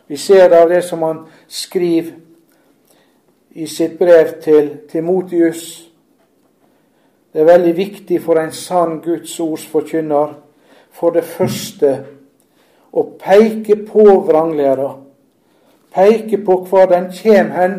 [0.06, 2.12] Vi ser av det som han skriver
[3.56, 5.62] i sitt brev til Timotius.
[7.32, 10.36] Det er veldig viktig for en sann Guds ords forkynner
[10.92, 11.96] for det første
[12.92, 14.94] å peke på vranglæra
[15.96, 17.76] peke på hva den kjem hen,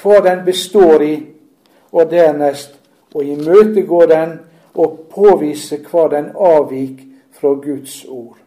[0.00, 1.14] hva den består i,
[1.94, 2.74] og dernest
[3.14, 4.38] å imøtegå den
[4.74, 7.02] og påvise hva den avvik
[7.34, 8.38] fra Guds ord.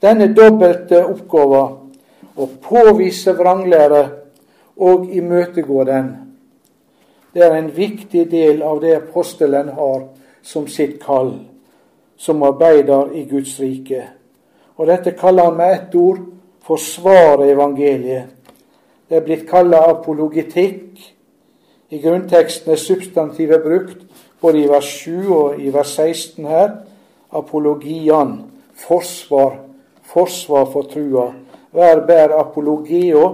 [0.00, 1.64] Denne dobbelte oppgåva,
[2.40, 4.02] å påvise vranglære
[4.80, 6.10] og imøtegå den,
[7.34, 10.08] det er en viktig del av det apostelen har
[10.42, 11.34] som sitt kall,
[12.16, 14.02] som arbeider i Guds rike.
[14.76, 16.24] Og dette kaller han med ett ord
[16.66, 18.32] forsvare evangeliet.
[19.08, 20.98] Det er blitt kalla apologetikk.
[21.90, 24.04] I grunnteksten er substantivet brukt
[24.40, 26.70] både i vers 7 og i vers 16 her.
[27.32, 28.38] Apologian,
[28.74, 29.58] forsvar,
[30.02, 31.30] forsvar for trua.
[31.70, 33.28] Hver bærer apologeo,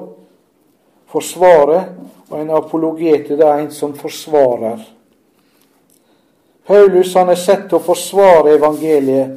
[1.06, 1.84] forsvare,
[2.30, 4.78] og en apologete det er en som forsvarer.
[6.66, 9.36] Paulus han er sett til å forsvare evangeliet,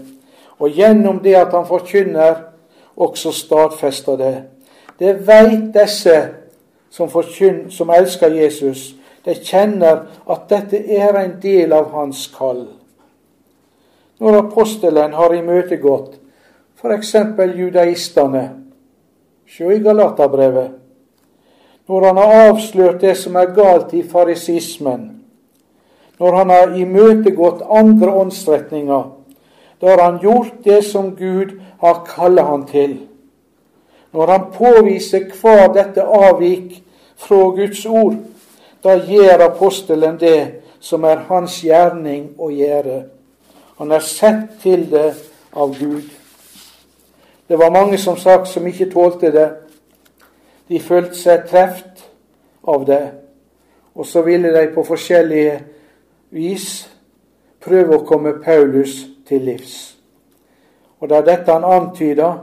[0.59, 2.41] og gjennom det at han forkynner
[2.99, 4.35] også stadfester det.
[4.99, 6.15] Det veit disse
[6.89, 8.95] som, forkynner, som elsker Jesus.
[9.25, 12.65] De kjenner at dette er en del av hans kall.
[14.19, 16.17] Når apostelen har imøtegått
[16.79, 17.13] f.eks.
[17.55, 18.47] judaistene
[19.49, 20.71] Se i Galaterbrevet.
[21.89, 25.07] Når han har avslørt det som er galt i farisismen,
[26.19, 29.07] når han har imøtegått andre åndsretninger,
[29.81, 32.93] da har han gjort det som Gud har kallet han til.
[34.13, 36.83] Når han påviser hva dette avvik
[37.17, 38.19] fra Guds ord,
[38.83, 43.03] da gjør apostelen det som er hans gjerning å gjøre.
[43.79, 45.13] Han er sett til det
[45.55, 46.07] av Gud.
[47.47, 49.49] Det var mange som sagt som ikke tålte det.
[50.69, 52.05] De følte seg treft
[52.67, 53.03] av det,
[53.95, 55.55] og så ville de på forskjellige
[56.35, 56.67] vis
[57.63, 59.95] prøve å komme Paulus til livs.
[60.99, 62.37] Og det er dette han antyder.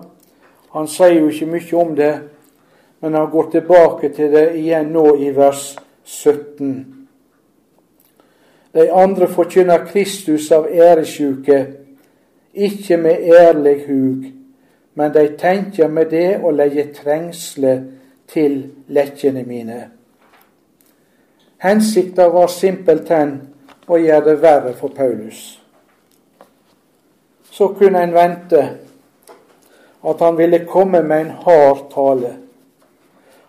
[0.74, 2.12] Han sier jo ikke mye om det,
[3.00, 5.76] men han går tilbake til det igjen nå i vers
[6.06, 7.08] 17.
[8.74, 11.58] De andre forkynner Kristus av æresjuke,
[12.54, 14.24] ikke med ærlig hug,
[14.94, 17.74] men de tenker med det å legge trengsle
[18.32, 19.82] til lekkene mine.
[21.60, 23.38] Hensikta var simpelthen
[23.88, 25.56] å gjøre det verre for Paulus
[27.56, 28.62] så kunne en vente
[30.04, 32.32] at han ville komme med en hard tale.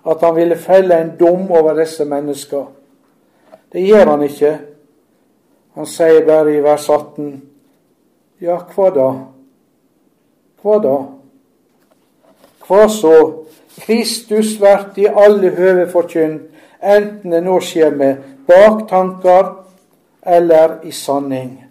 [0.08, 2.66] At han ville felle en dom over disse mennesker.
[3.74, 4.54] Det gjør han ikke.
[5.76, 7.42] Han sier bare i vers 18.:
[8.42, 9.10] Ja, hva da?
[10.62, 10.96] Hva da?
[12.68, 13.18] Hva så?
[13.78, 16.48] Kristus vert i alle høve forkynt,
[16.82, 19.52] enten det nå skjer med baktanker
[20.26, 21.64] eller i sanning.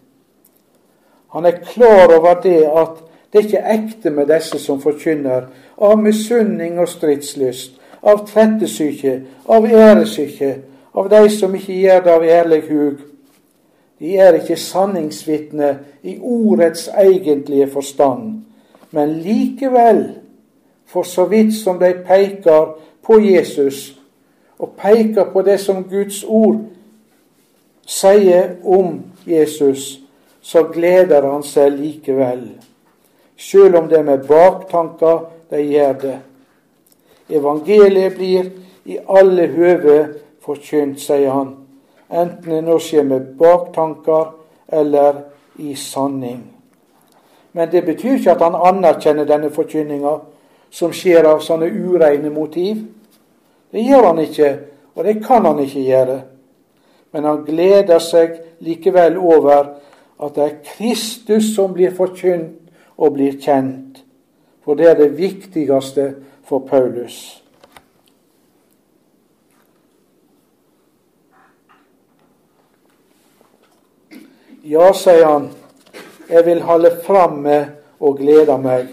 [1.35, 5.49] Han er klar over det at det er ikke ekte med disse som forkynner
[5.83, 10.57] av misunning og stridslyst, av trettesyke, av æresyke,
[10.95, 13.03] av de som ikke gjør det av ærlig hug.
[13.99, 15.71] De er ikke sanningsvitne
[16.03, 18.43] i ordets egentlige forstand,
[18.91, 20.05] men likevel,
[20.87, 22.77] for så vidt som de peker
[23.07, 23.99] på Jesus,
[24.59, 26.61] og peker på det som Guds ord
[27.87, 30.01] sier om Jesus,
[30.43, 32.47] så gleder han seg likevel.
[33.37, 36.17] Sjøl om det er med baktanker de gjør det.
[37.31, 38.51] Evangeliet blir
[38.85, 39.97] i alle høve
[40.45, 41.55] forkynt, sier han,
[42.11, 44.31] enten det nå skjer med baktanker
[44.69, 45.25] eller
[45.59, 46.45] i sanning.
[47.57, 50.13] Men det betyr ikke at han anerkjenner denne forkynninga
[50.71, 52.83] som skjer av sånne ureine motiv.
[53.73, 54.51] Det gjør han ikke,
[54.95, 56.19] og det kan han ikke gjøre.
[57.13, 59.73] Men han gleder seg likevel over
[60.21, 62.61] at det er Kristus som blir forkynt
[62.97, 64.03] og blir kjent.
[64.65, 66.07] For det er det viktigste
[66.47, 67.43] for Paulus.
[74.67, 75.51] Ja, sier han,
[76.31, 77.67] jeg vil holde fram med
[78.01, 78.89] og glede meg,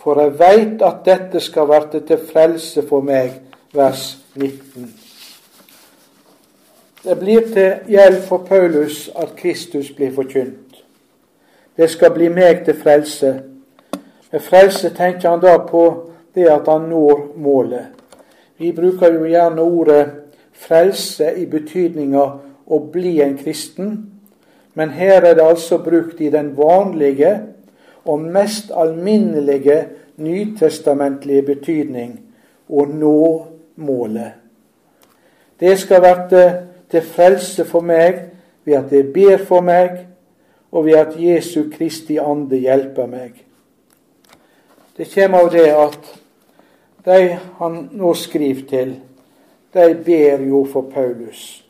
[0.00, 3.40] for jeg veit at dette skal verte til frelse for meg.
[3.74, 4.92] Vers 19.
[7.04, 10.84] Det blir til hjelp for Paulus at Kristus blir forkynt.
[11.76, 13.32] Det skal bli meg til frelse.
[14.32, 17.86] Med frelse tenker han da på det at han når målet.
[18.58, 20.04] Vi bruker jo gjerne ordet
[20.52, 22.24] frelse i betydninga
[22.66, 23.96] å bli en kristen.
[24.74, 27.34] Men her er det altså brukt i den vanlige
[28.04, 29.80] og mest alminnelige
[30.16, 32.16] nytestamentlige betydning
[32.68, 33.20] å nå
[33.76, 34.32] målet.
[35.60, 36.44] Det skal være
[36.90, 38.20] til frelse for meg
[38.64, 40.06] ved at det ber for meg,
[40.74, 43.36] og ved at Jesu Kristi ande hjelper meg.
[44.96, 46.08] Det kommer av det at
[47.04, 48.96] de han nå skriver til,
[49.74, 51.64] de ber jo for Paulus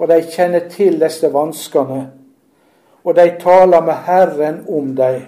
[0.00, 2.06] og de kjenner til disse vanskene,
[3.04, 5.20] og de taler med Herren om dem.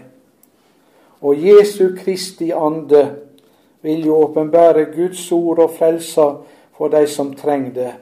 [1.21, 3.03] Og Jesu Kristi ande
[3.83, 6.25] vil jo åpenbære Guds ord og frelse
[6.77, 7.93] for de som trenger det.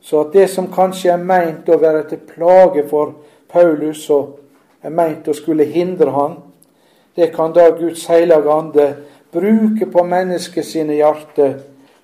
[0.00, 3.12] Så at det som kanskje er meint å være til plage for
[3.52, 4.38] Paulus, og
[4.82, 6.38] er meint å skulle hindre han,
[7.16, 8.94] det kan da Guds hellige ande
[9.32, 11.54] bruke på menneskets hjerte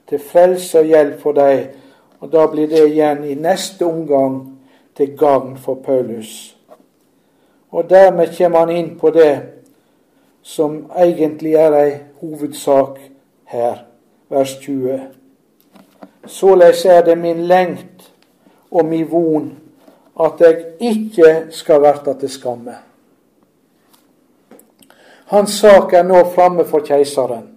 [0.08, 1.66] til frelse og hjelp for dem
[2.20, 4.58] og Da blir det igjen i neste omgang
[4.96, 6.56] til gagn for Paulus.
[7.70, 9.42] Og dermed kommer han inn på det
[10.42, 12.98] som egentlig er ei hovedsak
[13.44, 13.84] her,
[14.28, 15.00] vers 20.
[16.26, 18.12] Såleis er det min lengt
[18.70, 19.52] og min von
[20.20, 22.74] at jeg ikke skal verta til skamme.
[25.26, 27.48] Hans sak er nå framme for keiseren.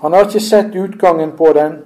[0.00, 1.78] Han har ikke sett utgangen på den,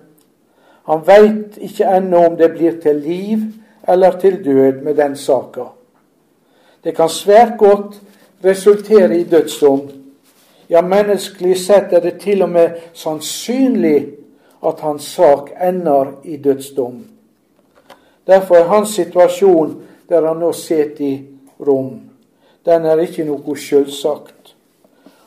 [0.84, 3.40] han veit ikke ennå om det blir til liv
[3.88, 5.64] eller til død med den saka.
[6.84, 8.00] Det kan svært godt
[8.44, 9.80] resultere i dødsdom.
[10.68, 14.06] Ja, menneskelig sett er det til og med sannsynlig
[14.66, 17.04] at hans sak ender i dødsdom.
[18.26, 21.14] Derfor er hans situasjon der han nå sitter i
[21.66, 22.00] Rom,
[22.66, 24.33] den er ikke noe sjølsagt.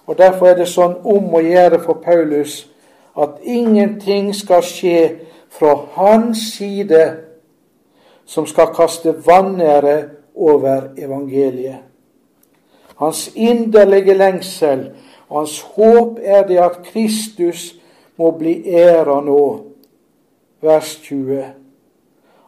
[0.07, 2.61] Og Derfor er det sånn om å gjøre for Paulus
[3.17, 4.99] at ingenting skal skje
[5.51, 7.03] fra hans side
[8.27, 9.97] som skal kaste vanære
[10.35, 11.83] over evangeliet.
[12.97, 14.87] Hans inderlige lengsel
[15.29, 17.73] og hans håp er det at Kristus
[18.17, 19.43] må bli æra nå.
[20.61, 21.43] Vers 20.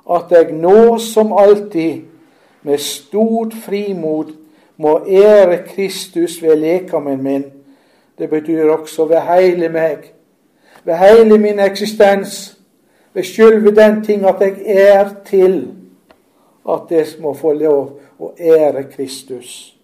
[0.10, 2.08] At jeg nå som alltid
[2.66, 4.34] med stort frimod
[4.80, 7.44] må ære Kristus ved lekamen min.
[8.18, 9.98] Det betyr også ved hele meg,
[10.84, 12.60] ved hele min eksistens
[13.14, 15.68] ved sjølve den ting at jeg er til
[16.70, 19.76] at det må få lov å ære Kristus.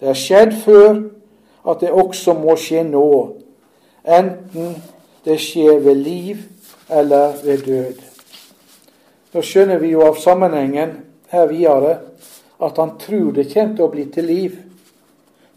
[0.00, 1.02] Det har skjedd før
[1.68, 3.08] at det også må skje nå,
[4.04, 4.76] enten
[5.24, 6.44] det skjer ved liv
[6.90, 8.00] eller ved død.
[9.34, 10.98] Da skjønner vi jo av sammenhengen
[11.32, 11.98] her videre
[12.64, 14.56] at han tror det kommer til å bli til liv,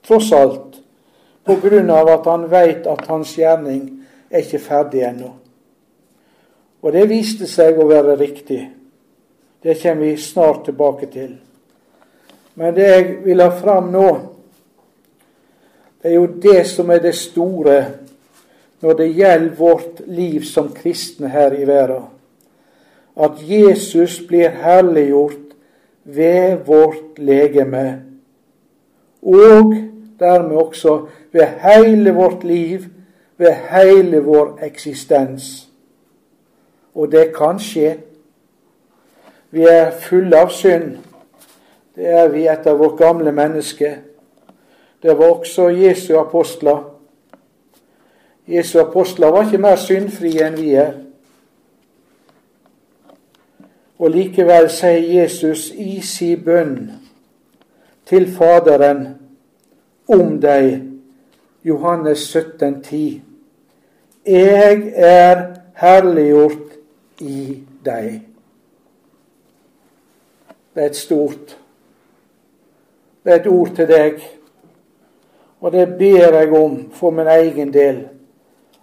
[0.07, 0.79] tross alt,
[1.47, 3.83] på grunn av at han veit at hans gjerning
[4.29, 5.29] er ikke ferdig ennå.
[6.83, 8.59] Og det viste seg å være riktig.
[9.63, 11.31] Det kommer vi snart tilbake til.
[12.59, 14.09] Men det jeg vil ha fram nå,
[16.01, 17.79] det er jo det som er det store
[18.83, 22.05] når det gjelder vårt liv som kristne her i verden.
[23.17, 25.46] At Jesus blir herliggjort
[26.07, 28.01] ved vårt legeme,
[29.21, 29.73] og
[30.19, 32.79] dermed også ved hele vårt liv,
[33.37, 35.67] ved hele vår eksistens.
[36.95, 37.97] Og det kan skje.
[39.51, 40.95] Vi er fulle av synd.
[41.95, 43.97] Det er vi etter vårt gamle menneske.
[45.03, 46.93] Det var også Jesu apostler.
[48.47, 50.93] Jesu apostler var ikke mer syndfrie enn vi er.
[53.99, 56.91] Og likevel sier Jesus i si bønn
[58.07, 59.07] til Faderen
[60.07, 60.83] om deg,
[61.65, 63.21] Johannes 17, 10.
[64.27, 65.41] Jeg er
[65.81, 66.77] herliggjort
[67.19, 68.21] i deg.
[70.73, 71.57] Det er et stort
[73.23, 74.21] Det er et ord til deg,
[75.59, 77.97] og det ber jeg om for min egen del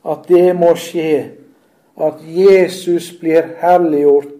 [0.04, 1.30] at det må skje,
[1.96, 4.33] at Jesus blir herliggjort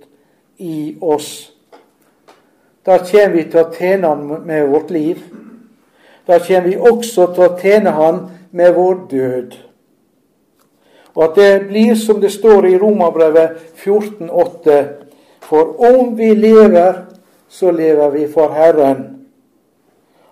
[0.57, 1.53] i oss.
[2.85, 5.23] Da kommer vi til å tjene Han med vårt liv.
[6.27, 8.21] Da kommer vi også til å tjene Han
[8.53, 9.57] med vår død.
[11.15, 14.79] Og at det blir som det står i Romerbrevet 14,8.:
[15.41, 17.05] For om vi lever,
[17.49, 19.05] så lever vi for Herren.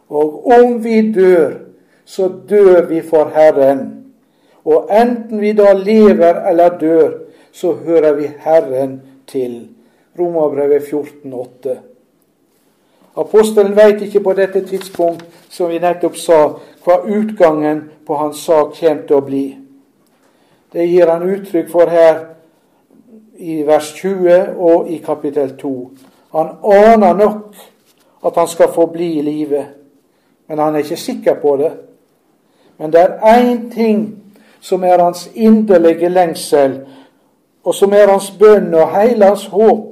[0.09, 1.53] Og om vi dør,
[2.05, 4.05] så dør vi for Herren.
[4.65, 7.11] Og enten vi da lever eller dør,
[7.53, 9.69] så hører vi Herren til.
[10.19, 11.77] Romerbrevet 14,8.
[13.17, 16.39] Apostelen veit ikke på dette tidspunkt, som vi nettopp sa,
[16.85, 19.45] hva utgangen på hans sak kommer til å bli.
[20.73, 22.23] Det gir han uttrykk for her
[23.37, 25.75] i vers 20 og i kapittel 2.
[26.33, 27.57] Han aner nok
[28.25, 29.65] at han skal få bli i live,
[30.49, 31.73] men han er ikke sikker på det.
[32.79, 34.01] Men det er én ting
[34.61, 36.81] som er hans inderlige lengsel,
[37.65, 39.92] og som er hans bønn og hele hans håp.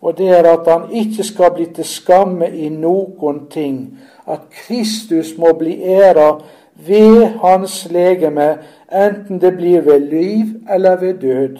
[0.00, 3.98] Og det er at han ikke skal bli til skamme i noen ting.
[4.26, 6.40] At Kristus må bli æra
[6.74, 8.58] ved hans legeme,
[8.92, 11.58] enten det blir ved liv eller ved død.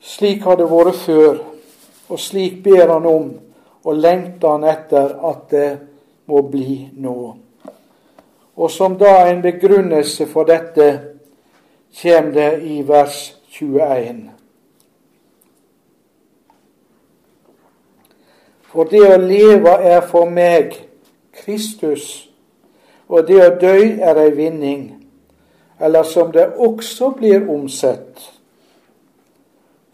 [0.00, 1.38] Slik har det vært før,
[2.08, 3.30] og slik ber han om
[3.84, 5.70] og lengter han etter at det
[6.28, 7.16] må bli nå.
[8.56, 10.90] Og som da en begrunnelse for dette
[12.02, 13.22] kommer det i vers
[13.56, 14.39] 21.
[18.70, 20.76] For det å leve er for meg
[21.42, 22.30] Kristus,
[23.10, 24.84] og det å dø er ei vinning.
[25.80, 28.20] Eller som det også blir omsett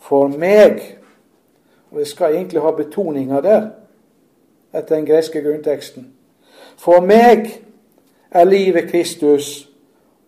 [0.06, 0.80] for meg
[1.90, 3.68] Og jeg skal egentlig ha betoninga der,
[4.74, 6.08] etter den greske grunnteksten.
[6.76, 7.46] For meg
[8.30, 9.68] er livet Kristus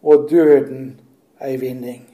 [0.02, 1.00] og døden
[1.44, 2.06] ei vinning.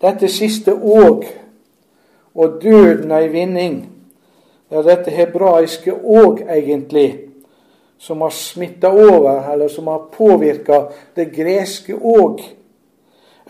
[0.00, 1.28] Dette siste òg,
[2.34, 3.76] og døden ei vinning,
[4.70, 7.20] er dette hebraiske òg egentlig,
[7.98, 12.42] som har smitta over, eller som har påvirka det greske òg.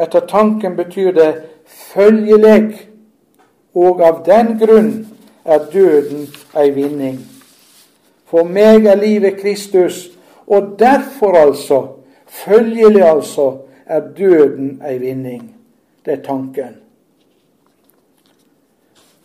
[0.00, 1.30] Etter tanken betyr det
[1.66, 2.74] følgeleg,
[3.74, 4.92] og av den grunn
[5.44, 6.28] er døden
[6.60, 7.18] ei vinning.
[8.28, 10.10] For meg er livet Kristus,
[10.46, 11.82] og derfor altså,
[12.26, 13.50] følgelig altså,
[13.86, 15.54] er døden ei vinning.
[16.04, 16.83] Det er tanken.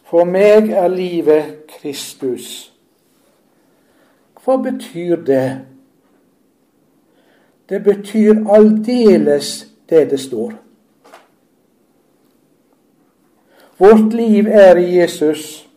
[0.10, 2.72] For meg er livet Kristus.
[4.42, 5.50] Hva betyr det?
[7.70, 10.56] Det betyr aldeles det det står.
[13.78, 15.68] Vårt liv er i Jesus.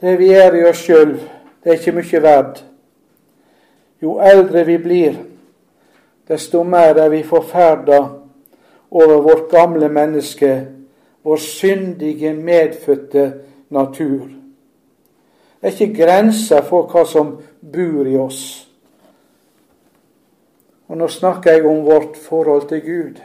[0.00, 1.14] Det vi er i oss sjøl,
[1.62, 2.60] det er ikke mye verd.
[4.02, 5.16] Jo eldre vi blir,
[6.28, 8.02] desto mer er vi forferda
[8.90, 10.79] over vårt gamle menneske,
[11.22, 13.32] vår syndige, medfødte
[13.68, 14.28] natur.
[15.60, 18.44] Det er ikke grenser for hva som bor i oss.
[20.88, 23.20] Og nå snakker jeg om vårt forhold til Gud.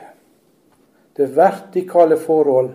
[1.17, 2.73] Det vertikale forhold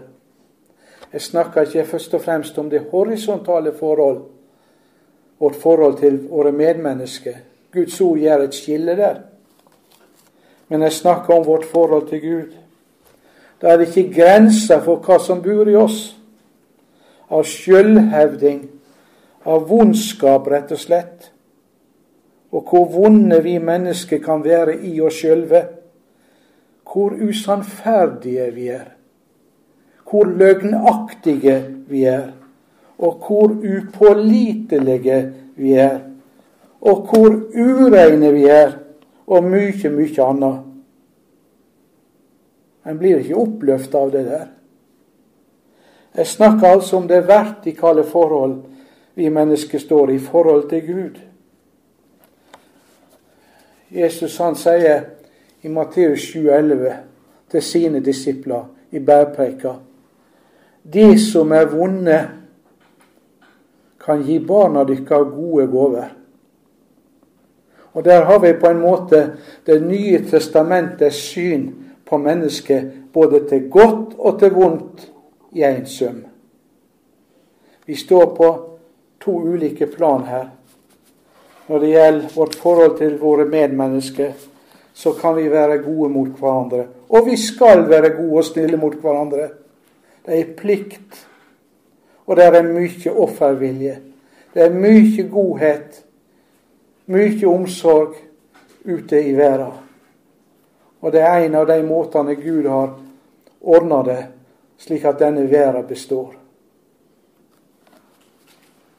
[1.13, 4.23] jeg snakker ikke først og fremst om det horisontale forhold,
[5.39, 7.35] vårt forhold til våre medmennesker.
[7.73, 9.17] Guds ord gjør et skille der.
[10.69, 12.53] Men jeg snakker om vårt forhold til Gud.
[13.61, 15.99] Da er det ikke grenser for hva som bor i oss.
[17.31, 18.63] Av sjølhevding,
[19.47, 21.29] av vondskap, rett og slett.
[22.51, 25.67] Og hvor vonde vi mennesker kan være i oss sjølve.
[26.91, 28.89] Hvor usannferdige vi er
[30.11, 32.23] hvor løgnaktige vi er,
[32.99, 35.99] og hvor upålitelige vi er,
[36.81, 38.73] og hvor ureine vi er,
[39.27, 40.67] og mye, mye annet.
[42.87, 44.47] En blir ikke oppløfta av det der.
[46.17, 48.57] Jeg snakker altså om det vertikale forhold
[49.15, 51.19] vi mennesker står i, forhold til Gud.
[53.91, 55.03] Jesus han sier
[55.63, 56.93] i Matteus 7,11
[57.51, 59.75] til sine disipler i bærpreika
[60.93, 62.21] De som er vonde,
[64.01, 66.09] kan gi barna deres gode gaver.
[67.93, 69.33] Og Der har vi på en måte
[69.67, 75.07] Det nye testamentets syn på mennesket, både til godt og til vondt,
[75.53, 76.25] i én sum.
[77.87, 78.49] Vi står på
[79.21, 80.45] to ulike plan her.
[81.67, 84.33] Når det gjelder vårt forhold til våre medmennesker,
[84.95, 86.85] så kan vi være gode mot hverandre.
[87.09, 89.49] Og vi skal være gode og snille mot hverandre.
[90.27, 91.27] Det er plikt.
[92.27, 93.99] Og det er mye offervilje.
[94.55, 96.03] Det er mye godhet,
[97.07, 98.17] mye omsorg
[98.85, 99.90] ute i verden.
[101.01, 102.93] Og det er en av de måtene Gud har
[103.61, 104.21] ordna det,
[104.79, 106.35] slik at denne verden består.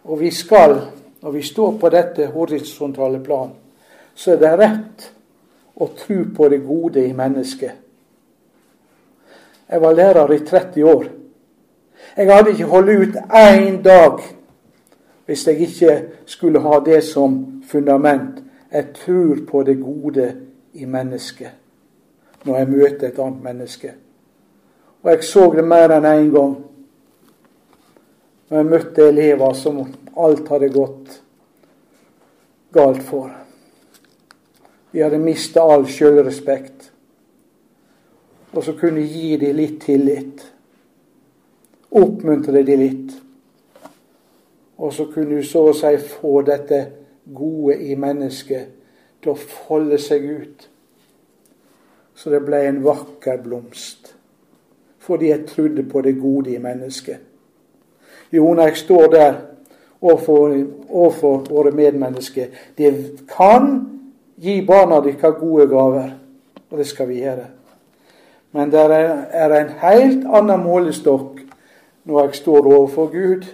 [0.04, 0.80] Og vi skal,
[1.22, 3.52] når vi står på dette horisontale plan,
[4.16, 5.08] så er det rett
[5.78, 7.78] å tro på det gode i mennesket.
[9.72, 11.06] Jeg var lærer i 30 år.
[12.18, 14.20] Jeg hadde ikke holdt ut én dag
[15.26, 15.93] hvis jeg ikke
[16.26, 18.41] skulle ha det som fundament.
[18.72, 20.28] Jeg tror på det gode
[20.74, 21.61] i mennesket
[22.44, 23.94] når jeg møter et annet menneske.
[25.04, 26.56] Og jeg så det mer enn én en gang
[28.52, 29.78] når jeg møtte elever som
[30.20, 31.22] alt hadde gått
[32.76, 33.30] galt for.
[34.92, 36.89] De hadde mista all sjølrespekt.
[38.52, 40.44] Og så kunne jeg gi dem litt tillit.
[41.96, 43.14] Oppmuntre dem litt.
[44.82, 46.82] Og så kunne du så å si få dette
[47.32, 48.76] gode i mennesket
[49.24, 50.68] til å folde seg ut.
[52.22, 54.11] Så det ble en vakker blomst.
[55.01, 57.17] Fordi jeg trodde på det gode i mennesket.
[58.32, 59.34] Jo, når jeg står der
[60.01, 62.45] overfor, våre medmennesker
[62.78, 63.88] Det kan
[64.38, 66.11] gi barna deres gode gaver,
[66.69, 67.47] og det skal vi gjøre.
[68.51, 68.80] Men det
[69.32, 71.41] er en helt annen målestokk
[72.03, 73.45] når jeg står overfor Gud.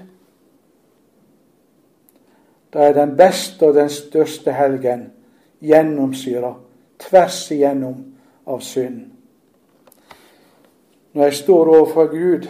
[2.74, 5.12] Da er den beste og den største helgen
[5.64, 6.54] gjennomsyra
[7.00, 8.17] tvers igjennom
[8.48, 9.02] av synd.
[11.14, 12.48] Når jeg står overfor Gud,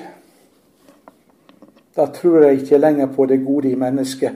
[1.95, 4.31] da tror jeg ikke lenger på det gode i mennesket.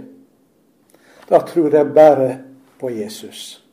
[1.29, 2.37] Da tror jeg bare
[2.79, 3.63] på Jesus.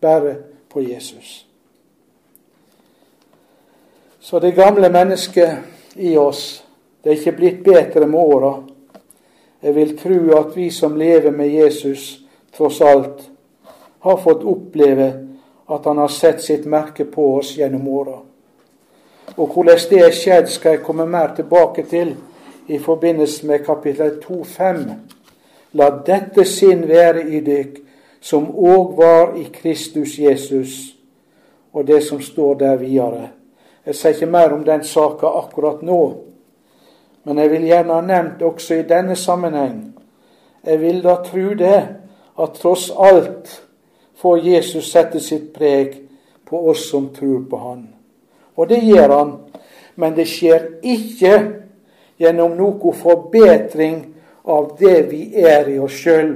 [0.00, 0.36] Bare
[0.70, 1.46] på Jesus.
[4.20, 5.58] Så det gamle mennesket
[5.96, 6.64] i oss,
[7.04, 8.52] det er ikke blitt bedre med åra.
[9.62, 12.20] Jeg vil tro at vi som lever med Jesus,
[12.52, 13.30] tross alt,
[14.00, 15.27] har fått oppleve
[15.68, 18.18] at han har sett sitt merke på oss gjennom åra.
[19.36, 22.14] Og hvordan det er skjedd, skal jeg komme mer tilbake til
[22.68, 24.84] i forbindelse med kapittel 2,5.
[25.72, 27.76] La dette sinn være i dykk,
[28.20, 30.96] som òg var i Kristus Jesus,
[31.72, 33.28] og det som står der videre.
[33.86, 36.00] Jeg sier ikke mer om den saka akkurat nå,
[37.24, 39.94] men jeg vil gjerne ha nevnt også i denne sammenheng.
[40.64, 41.80] Jeg vil da tro det,
[42.38, 43.67] at tross alt
[44.18, 45.94] får Jesus sette sitt preg
[46.44, 47.86] på oss som tror på Han.
[48.54, 49.32] Og det gjør Han,
[49.94, 51.34] men det skjer ikke
[52.18, 54.00] gjennom noe forbedring
[54.48, 56.34] av det vi er i oss sjøl.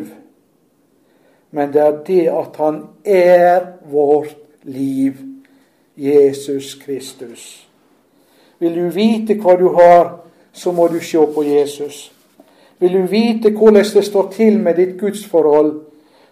[1.51, 5.19] Men det er det at Han er vårt liv,
[5.97, 7.69] Jesus Kristus.
[8.59, 10.21] Vil du vite hva du har,
[10.53, 12.13] så må du se på Jesus.
[12.79, 15.81] Vil du vite hvordan det står til med ditt gudsforhold,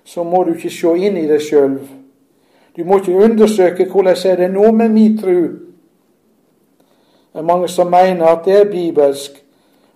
[0.04, 1.78] så må du ikke se inn i deg sjøl.
[2.76, 5.40] Du må ikke undersøke hvordan er det nå med min tru.
[7.30, 9.42] Det er mange som mener at det er bibelsk,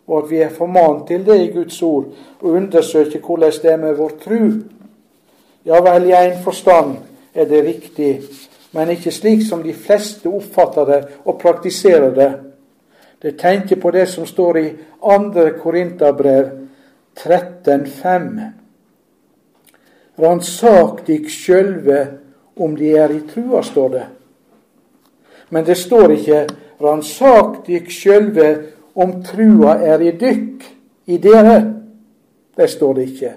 [0.07, 2.05] og at vi er formant til det i Guds ord,
[2.41, 4.51] og undersøke hvordan det er med vår tru.
[5.65, 6.97] Ja vel, i en forstand
[7.35, 8.21] er det riktig,
[8.73, 12.33] men ikke slik som de fleste oppfatter det og praktiserer det.
[13.23, 14.69] Det tenker på det som står i
[15.01, 15.49] 2.
[15.63, 16.51] Korinterbrev
[17.17, 18.64] 13,5.
[20.19, 22.01] Ransak dykk sjølve
[22.57, 24.05] om de er i trua, står det.
[25.51, 26.47] Men det står ikke
[26.81, 28.49] 'ransak dykk sjølve
[28.95, 30.65] om trua er i dykk,
[31.07, 31.73] i dere'.
[32.57, 33.33] Det står det ikke.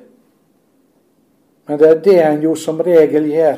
[1.67, 3.57] Men det er det en jo som regel gjør.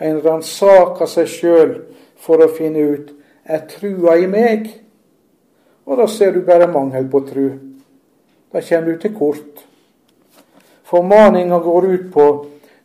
[0.00, 1.74] En ransaker seg sjøl
[2.16, 3.12] for å finne ut
[3.44, 4.68] er trua i meg.
[5.86, 7.50] Og da ser du bare mangel på tru.
[8.52, 9.69] Da kommer du til kort.
[10.90, 12.26] Formaninga går ut på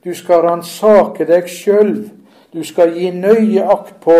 [0.05, 1.95] du skal ransake deg sjøl.
[2.53, 4.17] Du skal gi nøye akt på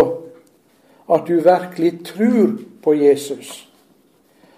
[1.14, 3.68] at du virkelig tror på Jesus.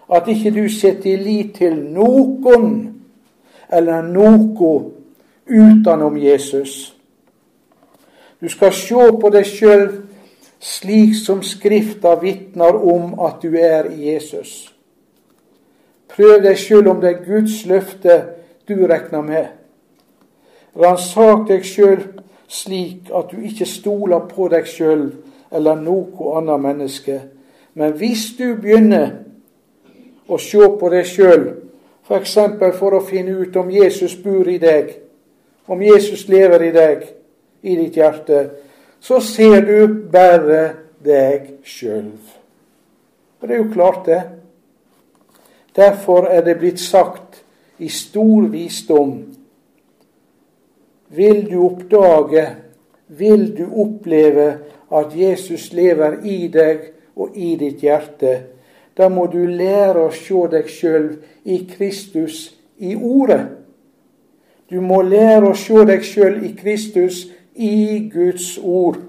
[0.07, 2.69] At ikke du setter lit til noen
[3.67, 4.71] eller noe
[5.47, 6.95] utenom Jesus.
[8.39, 9.85] Du skal se på deg sjøl
[10.63, 14.71] slik som Skrifta vitner om at du er Jesus.
[16.07, 18.21] Prøv deg sjøl om det er Guds løfte
[18.67, 19.47] du regner med.
[20.77, 22.03] Ransak deg sjøl
[22.47, 25.09] slik at du ikke stoler på deg sjøl
[25.51, 27.19] eller noe annet menneske.
[27.77, 29.09] Men hvis du begynner
[30.27, 31.45] å se på deg sjøl,
[32.07, 32.33] f.eks.
[32.33, 34.95] For, for å finne ut om Jesus bor i deg,
[35.67, 37.05] om Jesus lever i deg,
[37.67, 38.43] i ditt hjerte,
[38.99, 40.61] så ser du bare
[41.03, 42.11] deg sjøl.
[43.41, 44.21] Det er jo klart, det.
[45.77, 47.26] Derfor er det blitt sagt
[47.79, 49.17] i stor visdom
[51.09, 52.47] Vil du oppdage,
[53.07, 54.47] vil du oppleve
[54.91, 58.33] at Jesus lever i deg og i ditt hjerte,
[58.97, 61.07] da må du lære å se deg sjøl
[61.45, 63.43] i Kristus i Ordet.
[64.67, 68.99] Du må lære å se deg sjøl i Kristus i Guds ord.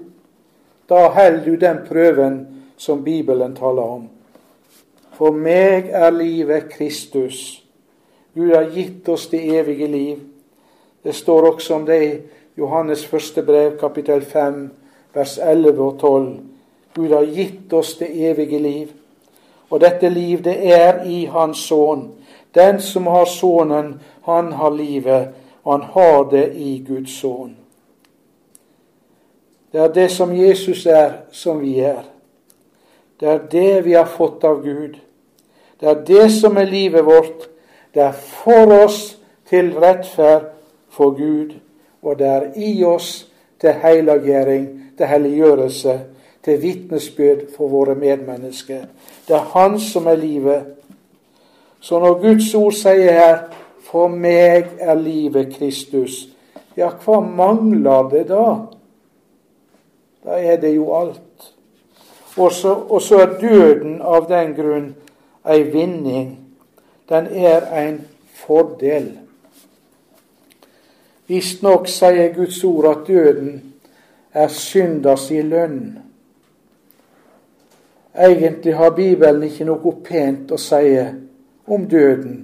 [0.89, 2.39] Da holder du den prøven
[2.77, 4.05] som Bibelen taler om.
[5.17, 7.59] For meg er livet Kristus.
[8.33, 10.19] Gud har gitt oss det evige liv.
[11.03, 12.17] Det står også om det i
[12.57, 14.69] Johannes første brev, kapittel 5,
[15.13, 16.39] vers 11 og 12.
[16.95, 18.87] Gud har gitt oss det evige liv.
[19.69, 22.11] Og dette liv, det er i Hans Sønn.
[22.55, 25.29] Den som har Sønnen, han har livet,
[25.63, 27.55] og han har det i Guds Sønn.
[29.71, 32.01] Det er det som Jesus er, som vi er.
[33.19, 34.97] Det er det vi har fått av Gud.
[35.79, 37.49] Det er det som er livet vårt.
[37.93, 39.17] Det er for oss
[39.49, 40.45] til rettferd
[40.89, 41.53] for Gud,
[42.01, 43.27] og det er i oss
[43.61, 44.67] til helliggjøring,
[44.97, 45.99] til helliggjørelse,
[46.43, 48.85] til vitnesbyrd for våre medmennesker.
[49.27, 50.63] Det er Han som er livet.
[51.79, 53.37] Så når Guds ord sier her
[53.79, 56.29] 'For meg er livet Kristus',
[56.77, 58.55] ja, hva mangler det da?
[60.25, 61.53] Da er det jo alt.
[62.37, 64.95] Og så, og så er døden av den grunn
[65.45, 66.38] ei vinning.
[67.09, 68.01] Den er en
[68.33, 69.09] fordel.
[71.27, 73.73] Visstnok sier Guds ord at døden
[74.33, 75.97] er syndas i lønn.
[78.17, 80.97] Egentlig har Bibelen ikke noe pent å si
[81.69, 82.41] om døden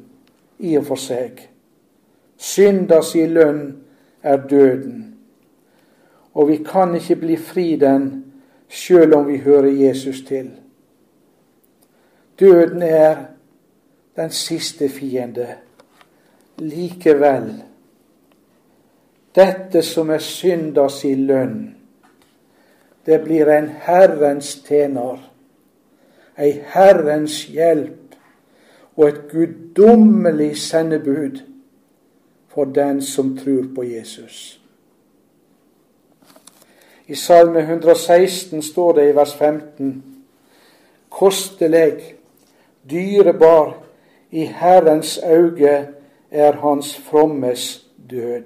[0.59, 1.41] i og for seg.
[2.37, 3.63] Syndas i lønn
[4.23, 5.01] er døden.
[6.33, 8.09] Og vi kan ikke bli fri den
[8.69, 10.51] sjøl om vi hører Jesus til.
[12.39, 13.34] Døden er
[14.15, 15.47] den siste fiende.
[16.57, 17.49] Likevel,
[19.35, 21.75] dette som er syndas i lønn,
[23.05, 25.19] det blir en Herrens tjener,
[26.37, 28.15] ei Herrens hjelp
[28.95, 31.43] og et guddommelig sendebud
[32.47, 34.61] for den som tror på Jesus.
[37.07, 40.03] I Salme 116 står det i vers 15.:
[41.09, 42.15] Kostelig,
[42.89, 43.84] dyrebar,
[44.35, 45.87] i Herrens auge
[46.31, 48.43] er hans frommes død.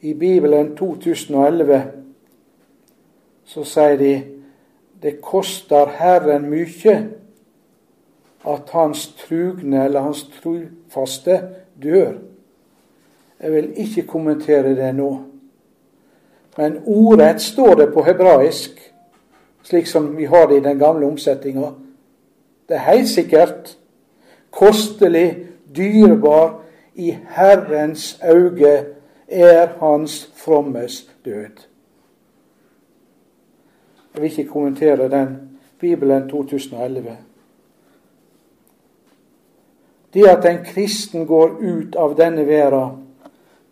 [0.00, 1.82] I Bibelen 2011
[3.44, 4.10] så sier de
[5.02, 6.96] det koster Herren mye
[8.46, 11.38] at hans trugne eller hans trufaste
[11.82, 12.12] dør.
[13.40, 15.10] Jeg vil ikke kommentere det nå.
[16.58, 18.76] Men ordrett står det på hebraisk,
[19.62, 21.72] slik som vi har det i den gamle omsetninga.
[22.68, 23.76] Det er helt sikkert
[24.56, 25.46] kostelig,
[25.76, 26.62] dyrebar,
[26.96, 28.84] i Herrens øyne
[29.28, 31.66] er hans frommes død.
[34.14, 35.28] Jeg vil ikke kommentere den
[35.78, 37.16] Bibelen 2011.
[40.14, 43.02] Det at en kristen går ut av denne verden,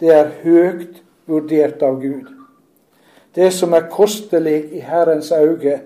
[0.01, 2.29] det er høyt vurdert av Gud.
[3.35, 5.81] Det som er kostelig i Herrens øyne,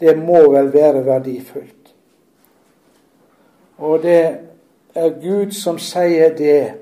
[0.00, 1.75] det må vel være verdifullt.
[3.76, 4.38] Og det
[4.94, 6.74] er Gud som sier det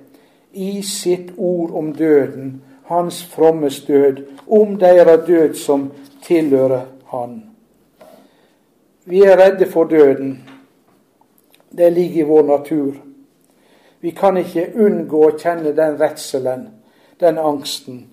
[0.53, 5.93] i sitt ord om døden, hans frommes død, om deres død som
[6.23, 7.43] tilhører Han.
[9.05, 10.49] Vi er redde for døden.
[11.77, 12.95] Det ligger i vår natur.
[14.01, 16.69] Vi kan ikke unngå å kjenne den redselen,
[17.21, 18.07] den angsten.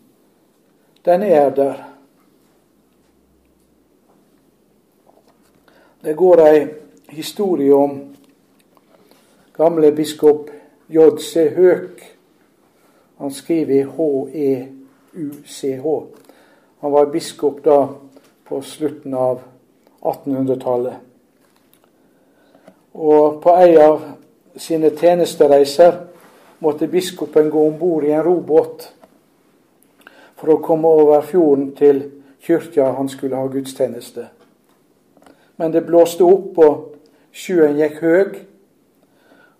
[1.05, 1.81] Den er der.
[6.03, 6.67] Det går ei
[7.09, 8.10] historie om
[9.61, 10.49] gamle biskop
[10.89, 11.49] J.C.
[11.55, 12.01] Høek.
[13.21, 15.85] Han skriver H-E-U-C-H.
[16.81, 17.87] Han var biskop da
[18.49, 19.39] på slutten av
[20.01, 20.93] 1800-tallet.
[22.97, 24.01] Og på ei av
[24.57, 25.99] sine tjenestereiser
[26.59, 28.89] måtte biskopen gå om bord i en robåt
[30.41, 32.01] for å komme over fjorden til
[32.41, 34.25] kyrkja han skulle ha gudstjeneste.
[35.61, 36.97] Men det blåste opp, og
[37.31, 38.39] sjøen gikk høg.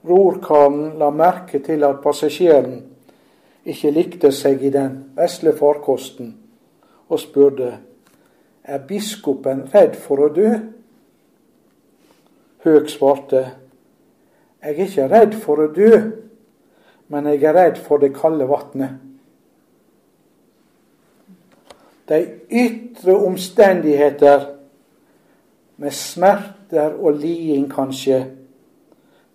[0.08, 2.80] Rorkaren la merke til at passasjeren
[3.66, 6.34] ikke likte seg i den vesle farkosten,
[7.10, 7.76] og spurte
[8.64, 10.50] er biskopen redd for å dø.
[12.66, 13.44] Høg svarte
[14.62, 15.96] jeg er ikke redd for å dø,
[17.10, 19.00] men jeg er redd for det kalde vatnet.
[22.12, 24.46] De ytre omstendigheter
[25.82, 28.20] med smerter og liding, kanskje,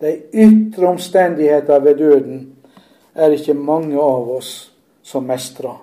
[0.01, 2.57] de ytre omstendigheter ved døden,
[3.15, 4.51] er ikke mange av oss
[5.01, 5.79] som mestrer.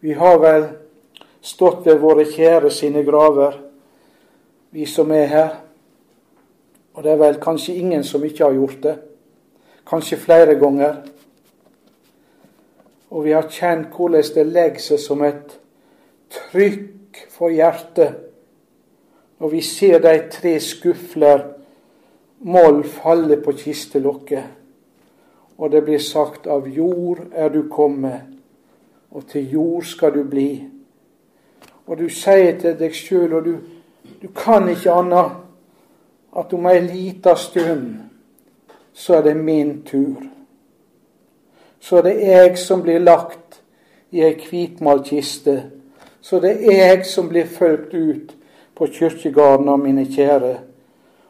[0.00, 0.66] Vi har vel
[1.42, 3.60] stått ved våre kjære sine graver,
[4.74, 5.54] vi som er her.
[6.94, 8.96] Og det er vel kanskje ingen som ikke har gjort det.
[9.86, 10.96] Kanskje flere ganger.
[13.10, 15.58] Og vi har kjent hvordan det legger seg som et
[16.32, 18.25] trykk for hjertet
[19.38, 21.44] når vi ser de tre skufler
[22.38, 24.44] moll falle på kistelokket,
[25.58, 28.20] og det blir sagt av jord er du kommet,
[29.10, 30.50] og til jord skal du bli.
[31.86, 33.54] Og du sier til deg sjøl, og du,
[34.22, 35.36] du kan ikke annet
[36.36, 37.94] at om ei lita stund
[38.96, 40.24] så er det min tur.
[41.80, 43.60] Så er det jeg som blir lagt
[44.10, 45.56] i ei hvitmalkiste.
[46.20, 48.36] Så det er jeg som blir fulgt ut
[48.76, 50.54] på kirkegarden av mine kjære.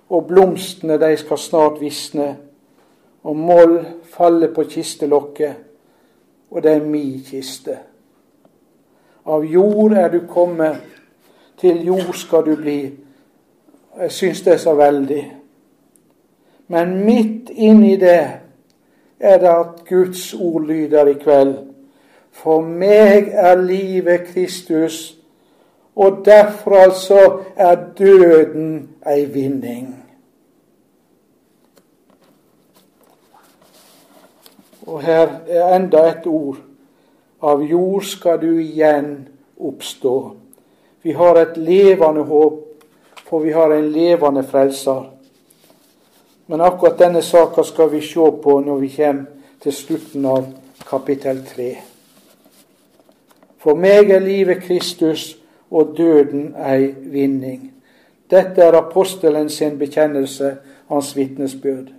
[0.09, 2.37] Og blomstene, de skal snart visne,
[3.27, 3.79] og moll
[4.11, 5.55] falle på kistelokket,
[6.51, 7.79] og det er mi kiste.
[9.27, 10.77] Av jord er du kommet,
[11.59, 12.81] til jord skal du bli.
[13.99, 15.23] Jeg syns det er så veldig.
[16.69, 18.21] Men midt inni det
[19.21, 21.55] er det at Guds ord lyder i kveld.
[22.31, 25.17] For meg er livet Kristus,
[25.97, 30.05] og derfor altså er døden ei vinning.
[34.87, 36.61] Og her er enda et ord.
[37.43, 39.29] Av jord skal du igjen
[39.59, 40.37] oppstå.
[41.03, 42.63] Vi har et levende håp
[43.29, 45.11] for vi har en levende frelser.
[46.47, 49.25] Men akkurat denne saka skal vi se på når vi kommer
[49.63, 50.45] til slutten av
[50.87, 51.71] kapittel 3.
[53.59, 55.33] For meg er livet Kristus
[55.71, 57.73] og døden ei vinning.
[58.31, 60.57] Dette er apostelen sin bekjennelse,
[60.89, 61.93] hans vitnesbyrd.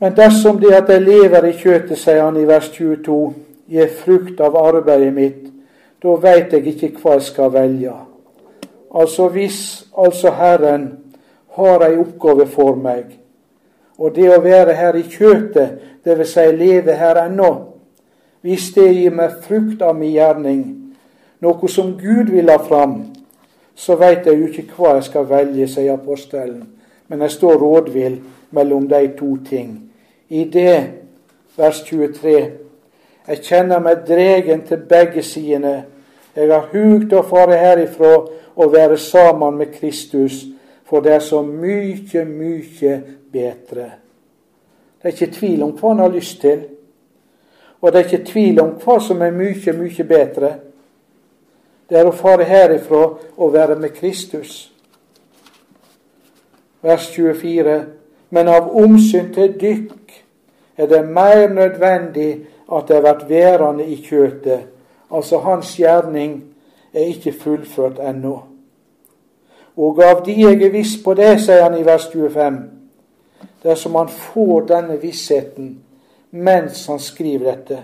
[0.00, 3.18] Men dersom det at jeg lever i kjøtet, sier han i vers 22,
[3.70, 5.46] gir frukt av arbeidet mitt,
[6.02, 7.94] da veit jeg ikke hva jeg skal velge.
[8.94, 9.58] Altså hvis
[9.98, 10.88] altså Herren
[11.56, 13.16] har ei oppgave for meg,
[13.98, 16.34] og det å være her i kjøtet, dvs.
[16.34, 17.50] Si leve her ennå,
[18.44, 20.64] hvis det gir meg frukt av min gjerning,
[21.44, 23.02] noe som Gud vil ha fram,
[23.74, 26.62] så veit jeg jo ikke hva jeg skal velge, sier apostelen,
[27.08, 28.20] men jeg står rådvill
[28.54, 29.74] mellom de to ting.
[30.28, 30.76] I det,
[31.56, 32.36] vers 23,
[33.28, 35.84] jeg kjenner meg dregen til begge sidene.
[36.36, 38.14] Jeg har hugt å fare herifra
[38.54, 40.44] og være sammen med Kristus,
[40.84, 42.94] for det er så mye, mye
[43.32, 43.86] bedre.
[45.00, 46.62] Det er ikke tvil om hva han har lyst til,
[47.80, 50.52] og det er ikke tvil om hva som er mye, mye bedre.
[51.88, 53.02] Det er å fare herifra
[53.36, 54.72] og være med Kristus.
[56.84, 57.76] Vers 24.
[58.30, 60.14] Men av omsyn til dykk
[60.76, 62.30] er det mer nødvendig
[62.72, 64.66] at det vært værende i kjøtet,
[65.10, 66.42] altså hans gjerning
[66.94, 68.38] er ikke fullført ennå.
[69.76, 72.58] Og av de jeg er viss på det, sier han i vers 25,
[73.62, 75.74] dersom han får denne vissheten
[76.30, 77.78] mens han skriver dette.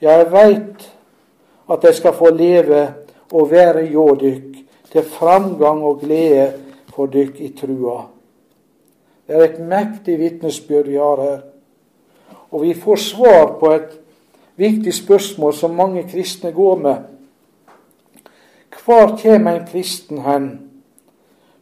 [0.00, 0.86] Jeg veit
[1.70, 2.82] at jeg skal få leve
[3.32, 4.52] og være hjå dykk,
[4.92, 6.52] til framgang og glede
[6.94, 8.04] for dykk i trua.
[9.26, 11.40] Det er et mektig vitnesbyrd vi har her.
[12.50, 13.96] Og vi får svar på et
[14.56, 16.96] viktig spørsmål som mange kristne går med.
[18.84, 20.46] Hvor kommer en kristen hen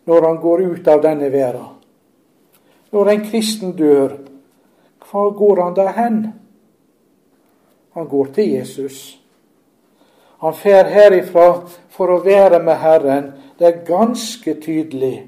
[0.04, 1.70] når han går ut av denne verden?
[2.92, 4.18] Når en kristen dør,
[5.10, 6.26] hvor går han da hen?
[7.94, 9.23] Han går til Jesus.
[10.44, 13.30] Han fer herifra for å være med Herren.
[13.56, 15.22] Det er ganske tydelig.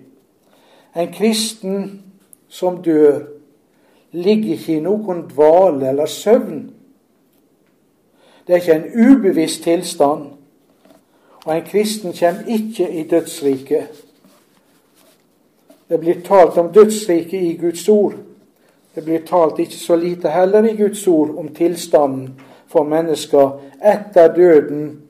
[0.93, 1.87] En kristen
[2.53, 3.23] som dør,
[4.13, 6.67] ligger ikke i noen dvale eller søvn.
[8.45, 10.27] Det er ikke en ubevisst tilstand.
[11.47, 14.05] Og en kristen kommer ikke i dødsriket.
[15.89, 18.21] Det blir talt om dødsriket i Guds ord.
[18.95, 22.35] Det blir talt ikke så lite heller i Guds ord om tilstanden
[22.69, 25.06] for mennesker etter døden,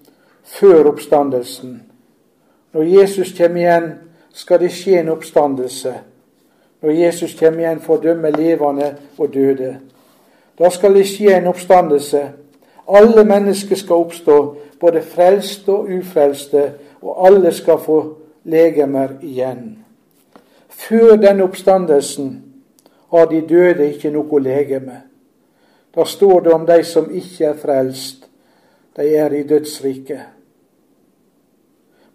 [0.47, 1.82] før oppstandelsen.
[2.72, 3.92] Når Jesus kommer igjen,
[4.32, 5.94] skal det skje en oppstandelse.
[6.82, 9.76] Når Jesus kommer igjen for å dømme levende og døde.
[10.59, 12.22] Da skal det skje en oppstandelse.
[12.86, 14.36] Alle mennesker skal oppstå,
[14.80, 16.70] både frelste og ufrelste,
[17.03, 17.99] og alle skal få
[18.44, 19.78] legemer igjen.
[20.68, 22.30] Før den oppstandelsen
[23.11, 25.01] har de døde ikke noe legeme.
[25.97, 28.28] Da står det om de som ikke er frelst.
[28.97, 30.36] De er i dødsriket.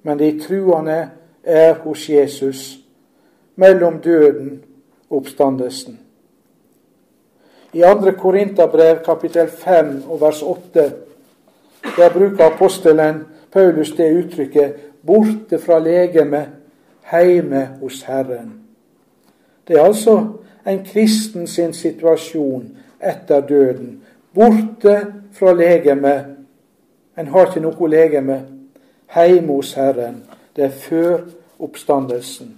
[0.03, 1.09] Men de truende
[1.43, 2.79] er hos Jesus,
[3.55, 4.63] mellom døden
[5.09, 5.99] og oppstandelsen.
[7.73, 8.11] I 2.
[8.11, 10.91] Korinterbrev kapittel 5 og vers 8
[11.97, 14.73] der bruker apostelen Paulus det uttrykket
[15.05, 16.45] 'borte fra legemet,
[17.01, 18.51] heime hos Herren'.
[19.67, 20.27] Det er altså
[20.67, 24.01] en kristen sin situasjon etter døden.
[24.33, 26.25] Borte fra legemet.
[27.17, 28.41] En har ikke noe legeme.
[29.15, 30.23] Heime hos Herren.
[30.55, 31.25] Det er før
[31.59, 32.57] oppstandelsen.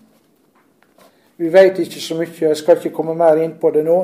[1.38, 3.98] Vi veit ikke så mye, jeg skal ikke komme mer inn på det nå.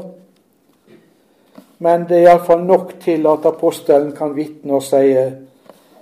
[1.79, 5.05] Men det er iallfall nok til at apostelen kan vitne og si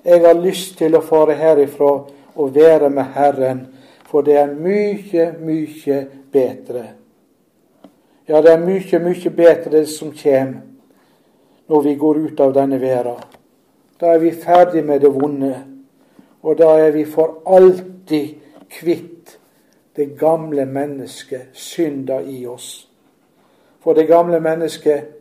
[0.07, 1.89] jeg har lyst til å fare herifra
[2.37, 3.65] og være med Herren,
[4.07, 5.97] for det er mye, mye
[6.31, 6.83] bedre.
[8.27, 10.63] Ja, det er mye, mye bedre det som kommer
[11.67, 13.19] når vi går ut av denne verden.
[13.99, 15.53] Da er vi ferdig med det vonde,
[16.41, 18.35] og da er vi for alltid
[18.69, 19.37] kvitt
[19.95, 22.87] det gamle mennesket, synda i oss.
[23.81, 25.13] For det gamle mennesket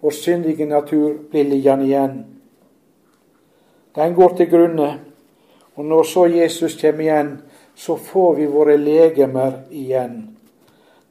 [0.00, 2.18] vår syndige natur blir liggende igjen.
[3.94, 4.98] Den går til grunne.
[5.74, 7.38] Og når så Jesus kommer igjen,
[7.74, 10.38] så får vi våre legemer igjen.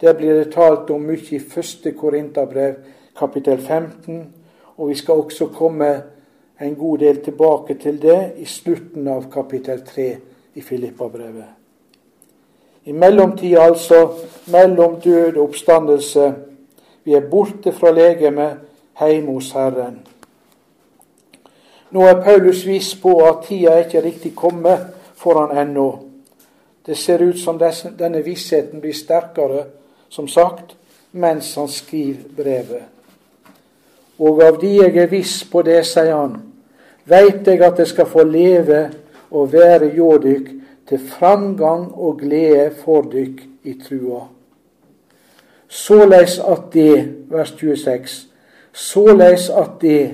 [0.01, 2.75] Der blir det talt om mye i første Korinterbrev,
[3.17, 4.33] kapittel 15.
[4.77, 5.91] Og vi skal også komme
[6.59, 10.07] en god del tilbake til det i slutten av kapittel 3
[10.55, 11.49] i Filippabrevet.
[12.85, 14.13] I mellomtida, altså,
[14.47, 16.33] mellom død og oppstandelse,
[17.03, 18.57] vi er borte fra legemet,
[18.99, 19.99] heime hos Herren.
[21.91, 25.87] Nå er Paulus viss på at tida er ikke riktig kommet for han ennå.
[26.85, 29.65] Det ser ut som denne vissheten blir sterkere,
[30.09, 30.75] som sagt,
[31.11, 32.83] mens han skriver brevet.
[34.19, 36.37] Og av de jeg er viss på det, sier han,
[37.07, 38.89] veit jeg at jeg skal få leve
[39.31, 40.49] og være hjå dykk
[40.87, 44.27] til framgang og glede for dykk i trua.
[45.67, 48.27] Såleis at det, vers 26,
[48.73, 50.11] såleis at det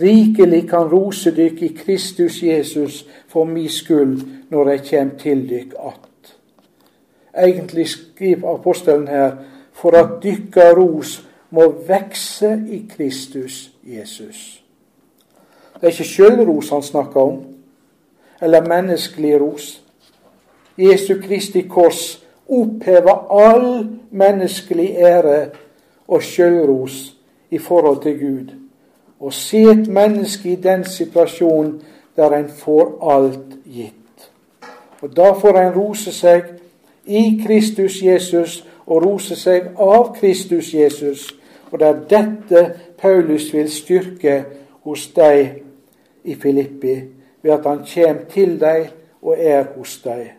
[0.00, 5.74] rikelig kan rose dykk i Kristus Jesus for mi skyld når jeg kjem til dykk
[5.78, 6.34] att.
[7.34, 9.32] Egentlig skriver apostelen her
[9.72, 14.61] for at dykka ros må vekse i Kristus Jesus.
[15.82, 17.38] Det er ikke sjølros han snakker om,
[18.42, 19.82] eller menneskelig ros.
[20.78, 25.46] Jesu Kristi kors opphever all menneskelig ære
[26.08, 27.16] og sjølros
[27.50, 28.52] i forhold til Gud.
[29.20, 31.82] Og se et menneske i den situasjonen
[32.16, 34.30] der en får alt gitt.
[35.00, 36.42] Og Da får en rose seg
[37.06, 41.34] i Kristus Jesus og rose seg av Kristus Jesus.
[41.70, 44.44] Og det er dette Paulus vil styrke
[44.84, 45.62] hos deg
[46.24, 47.00] i Filippi,
[47.42, 48.90] ved at han kommer til deg
[49.22, 50.32] og er hos deg.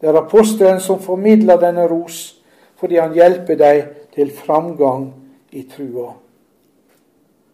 [0.00, 2.40] Det er apostelen som formidler denne ros,
[2.80, 3.82] fordi han hjelper deg
[4.14, 5.10] til framgang
[5.52, 6.14] i trua.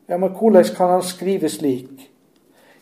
[0.09, 2.11] Ja, men hvordan kan han skrive slik?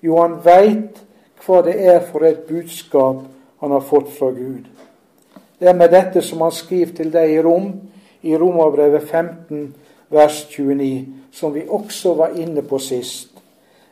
[0.03, 1.01] Jo, han veit
[1.45, 3.25] hva det er for et budskap
[3.61, 4.67] han har fått fra Gud.
[5.59, 7.71] Det er med dette som han skriver til deg i Rom,
[8.23, 9.75] i Romerbrevet 15,
[10.13, 13.34] vers 29, som vi også var inne på sist.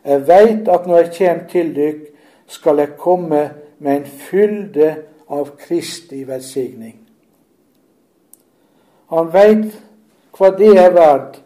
[0.05, 2.00] Jeg veit at når jeg kommer til dykk,
[2.46, 3.42] skal jeg komme
[3.78, 4.96] med en fylde
[5.28, 6.96] av Kristi velsigning.
[9.12, 9.72] Han veit
[10.36, 11.38] hva det er verdt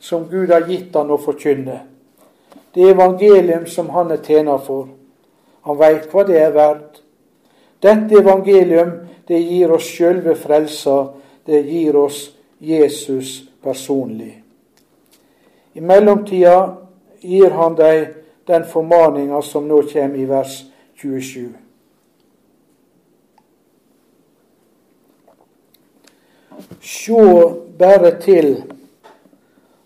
[0.00, 1.78] som Gud har gitt han å forkynne.
[2.74, 4.88] Det evangelium som han er tjener for.
[5.64, 7.00] Han veit hva det er verdt.
[7.82, 8.92] Dette evangelium
[9.28, 11.14] det gir oss sjølve frelsa.
[11.46, 14.34] Det gir oss Jesus personlig.
[15.74, 16.83] I mellomtida
[17.24, 18.08] gir han deg
[18.46, 20.64] den formaninga som nå kommer i vers
[21.00, 21.52] 27.
[26.80, 27.20] Se
[27.78, 28.50] bare til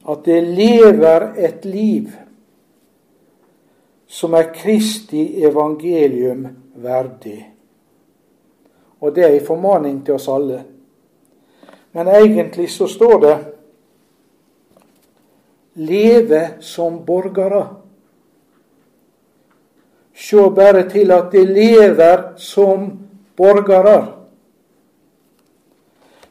[0.09, 2.11] at det lever et liv
[4.09, 7.39] som er Kristi evangelium verdig.
[9.01, 10.62] Og det er en formaning til oss alle.
[11.93, 13.36] Men egentlig så står det
[15.79, 17.64] leve som borgere.
[20.18, 22.91] Se bare til at de lever som
[23.37, 24.07] borgere.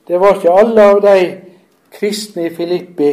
[0.08, 1.16] Det var ikke alle av de
[1.92, 3.12] kristne i Filippi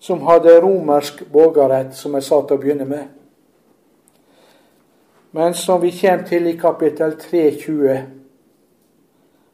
[0.00, 3.06] som hadde romersk borgerrett, som jeg sa til å begynne med.
[5.36, 7.98] Men som vi kommer til i kapittel 3.20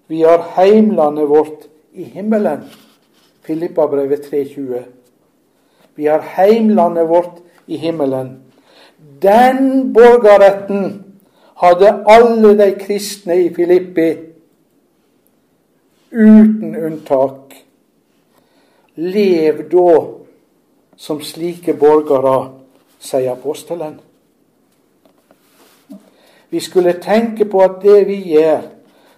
[0.07, 2.69] Vi har heimlandet vårt i himmelen.
[3.43, 4.94] Filippabrevet 3.20.
[5.95, 8.39] Vi har heimlandet vårt i himmelen.
[9.23, 11.05] Den borgerretten
[11.57, 14.11] hadde alle de kristne i Filippi
[16.11, 17.55] uten unntak.
[18.95, 19.91] Lev da
[20.97, 22.51] som slike borgere,
[23.01, 23.99] sier apostelen.
[26.51, 28.63] Vi skulle tenke på at det vi gjør,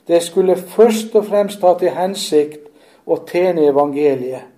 [0.09, 2.63] det skulle først og fremst ha til hensikt
[3.07, 4.56] å tjene evangeliet.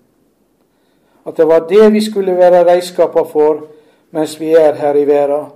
[1.29, 3.66] At det var det vi skulle være redskaper for
[4.11, 5.51] mens vi er her i verden.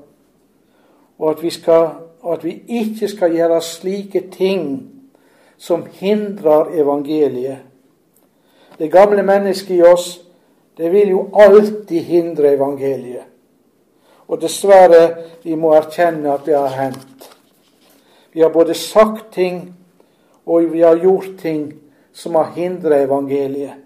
[1.18, 1.89] Og at vi, skal,
[2.33, 4.91] at vi ikke skal gjøre slike ting
[5.59, 7.59] som hindrer evangeliet.
[8.79, 10.20] Det gamle mennesket i oss,
[10.77, 13.29] det vil jo alltid hindre evangeliet.
[14.29, 15.14] Og dessverre,
[15.45, 17.31] vi må erkjenne at det har hendt.
[18.33, 19.75] Vi har både sagt ting,
[20.47, 21.73] og vi har gjort ting
[22.12, 23.82] som har hindret evangeliet.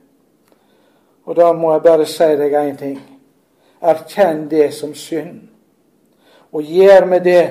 [1.27, 2.99] Og da må jeg bare si deg én ting.
[3.83, 5.41] Erkjenn det som synd.
[6.53, 7.45] Og gjør med det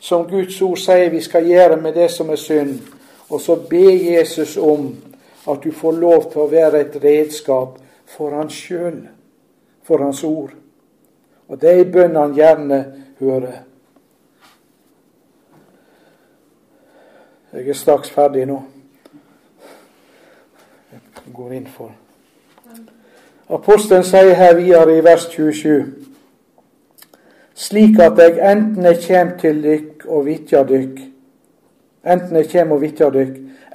[0.00, 2.80] som Guds ord sier vi skal gjøre med det som er synd
[3.30, 4.96] og så be Jesus om
[5.48, 7.78] at du får lov til å være et redskap
[8.10, 9.04] for han sjøl,
[9.86, 10.50] for hans ord.
[11.48, 12.80] Og det er bønn han gjerne
[13.20, 13.62] hører.
[17.52, 18.60] Jeg er straks ferdig nå.
[20.90, 21.99] Jeg går inn for.
[23.50, 26.10] Apostelen sier her videre i vers 27
[27.60, 31.00] slik at jeg enten jeg kjem til dykk og vitjar dykk,
[32.08, 33.34] enten jeg kjem og vitjar dykk,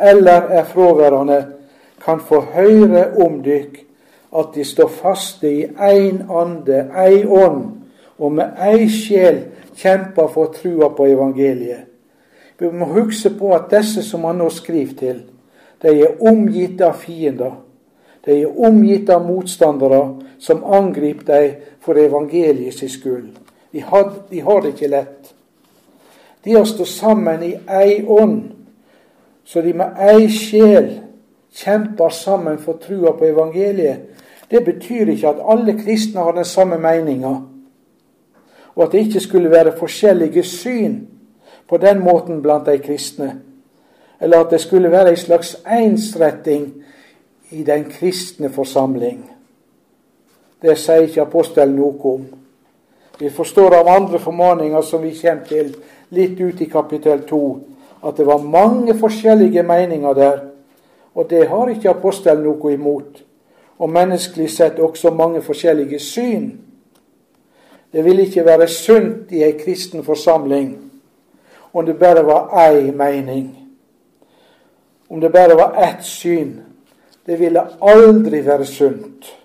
[0.10, 1.42] eller er fråværende,
[2.06, 3.82] kan få høre om dykk
[4.36, 7.62] at de står faste i én ande, ei ånd,
[8.18, 9.44] og med ei sjel
[9.78, 11.86] kjemper for trua på evangeliet.
[12.60, 15.22] Vi må huske på at disse som han nå skriver til,
[15.82, 17.54] de er omgitt av fiender.
[18.26, 20.02] De er omgitt av motstandere
[20.40, 21.52] som angriper dem
[21.86, 23.30] for evangeliets skyld.
[23.72, 25.34] De har, de har det ikke lett.
[26.44, 28.44] De har stått sammen i ei ånd,
[29.46, 30.90] så de med ei sjel
[31.56, 34.12] kjemper sammen for trua på evangeliet.
[34.50, 37.34] Det betyr ikke at alle kristne har den samme meninga,
[38.76, 41.00] og at det ikke skulle være forskjellige syn
[41.70, 43.32] på den måten blant de kristne,
[44.22, 46.70] eller at det skulle være ei slags ensretting
[47.52, 49.24] i den kristne forsamling.
[50.62, 52.26] Det sier ikke apostelen noe om.
[53.20, 55.76] Vi forstår av andre formaninger som vi kommer til
[56.16, 57.42] litt ut i kapittel 2,
[58.06, 60.40] at det var mange forskjellige meninger der.
[61.16, 63.22] Og det har ikke apostelen noe imot.
[63.80, 66.50] Og menneskelig sett også mange forskjellige syn.
[67.92, 70.74] Det vil ikke være sunt i ei kristen forsamling
[71.76, 73.72] om det bare var ei mening.
[75.10, 76.62] Om det bare var ett syn.
[77.26, 79.36] Det ville aldri være sunt.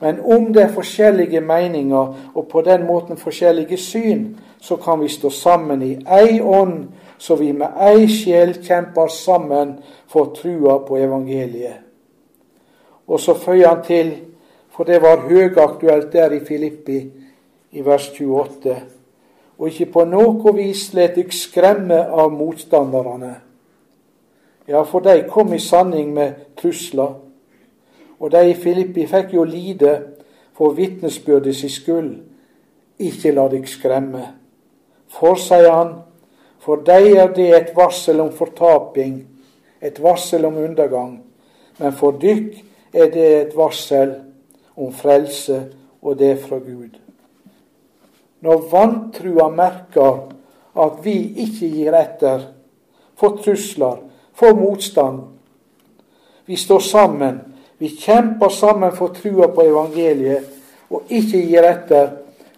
[0.00, 5.08] Men om det er forskjellige meninger og på den måten forskjellige syn, så kan vi
[5.08, 5.92] stå sammen i
[6.22, 6.88] ei ånd,
[7.18, 9.78] så vi med ei sjel kjemper sammen
[10.08, 11.80] for trua på evangeliet.
[13.06, 14.12] Og så føyer han til,
[14.70, 16.98] for det var høyaktuelt der i Filippi,
[17.72, 18.76] i vers 28,
[19.58, 23.34] og ikke på noe vis let dykk skremme av motstanderne.
[24.66, 27.14] Ja, for de kom i sanning med trusler
[28.18, 29.92] og de i Filippi fikk jo lide
[30.56, 32.12] for vitnesbyrdet sin skyld.
[32.98, 34.22] Ikke la deg skremme.
[35.12, 35.92] For, sier han,
[36.64, 39.20] for deg er det et varsel om fortaping,
[39.80, 41.18] et varsel om undergang.
[41.78, 42.56] Men for dykk
[42.96, 44.14] er det et varsel
[44.76, 45.66] om frelse,
[46.06, 46.96] og det fra Gud.
[48.44, 50.18] Når vantrua merker
[50.76, 52.44] at vi ikke gir etter
[53.18, 54.04] for trusler,
[54.36, 55.20] for motstand
[56.46, 57.40] Vi står sammen
[57.78, 60.44] vi kjemper sammen for trua på evangeliet
[60.90, 62.08] og ikke gir etter.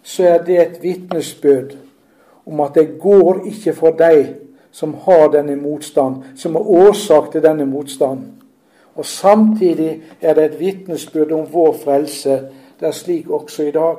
[0.02, 1.74] så er det et vitnesbyrd
[2.46, 4.36] om at det går ikke for deg
[4.72, 8.32] som har denne motstand, som er årsak til denne motstanden.
[8.94, 12.40] Og Samtidig er det et vitnesbyrd om vår frelse.
[12.80, 13.96] Det er slik også i dag.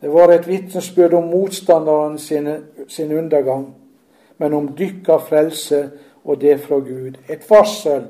[0.00, 2.48] Det var et vitnesbyrd om motstanderen sin,
[2.88, 3.74] sin undergang,
[4.38, 5.90] men om dykka frelse
[6.24, 7.18] og det fra Gud.
[7.28, 8.04] Et varsel,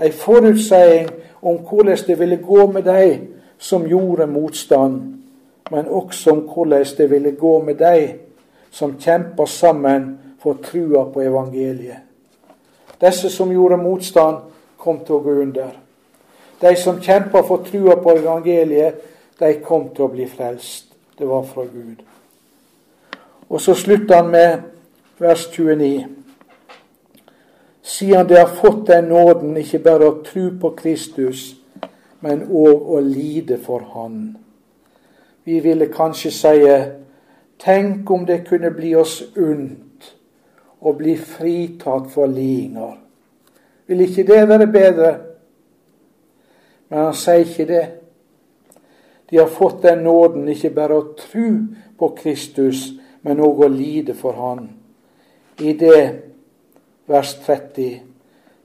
[0.00, 1.10] ei forutseiing
[1.42, 3.28] om hvordan det ville gå med deg
[3.58, 5.00] som gjorde motstand,
[5.70, 8.18] men også om hvordan det ville gå med deg
[8.70, 12.04] som kjemper sammen for trua på evangeliet.
[13.00, 14.36] Disse som gjorde motstand,
[14.76, 15.72] kom til å gå under.
[16.60, 19.00] De som kjempa for trua på evangeliet,
[19.40, 20.92] de kom til å bli frelst.
[21.18, 22.04] Det var fra Gud.
[23.48, 24.75] Og så slutter han med
[25.18, 26.06] vers 29.
[27.82, 31.54] Siden de har fått den nåden ikke bare å tro på Kristus,
[32.20, 34.36] men òg å lide for Han.
[35.44, 36.56] Vi ville kanskje si
[37.56, 40.10] Tenk om det kunne bli oss unt
[40.80, 42.98] å bli fritatt for lidinger.
[43.86, 45.12] Vil ikke det være bedre?
[46.88, 47.84] Men han sier ikke det.
[49.30, 51.48] De har fått den nåden ikke bare å tro
[51.98, 52.90] på Kristus,
[53.22, 54.68] men òg å lide for Han.
[55.58, 56.20] I det
[57.06, 58.00] vers 30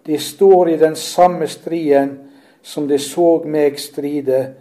[0.05, 2.19] De står i den samme striden
[2.61, 4.53] som de så meg stride,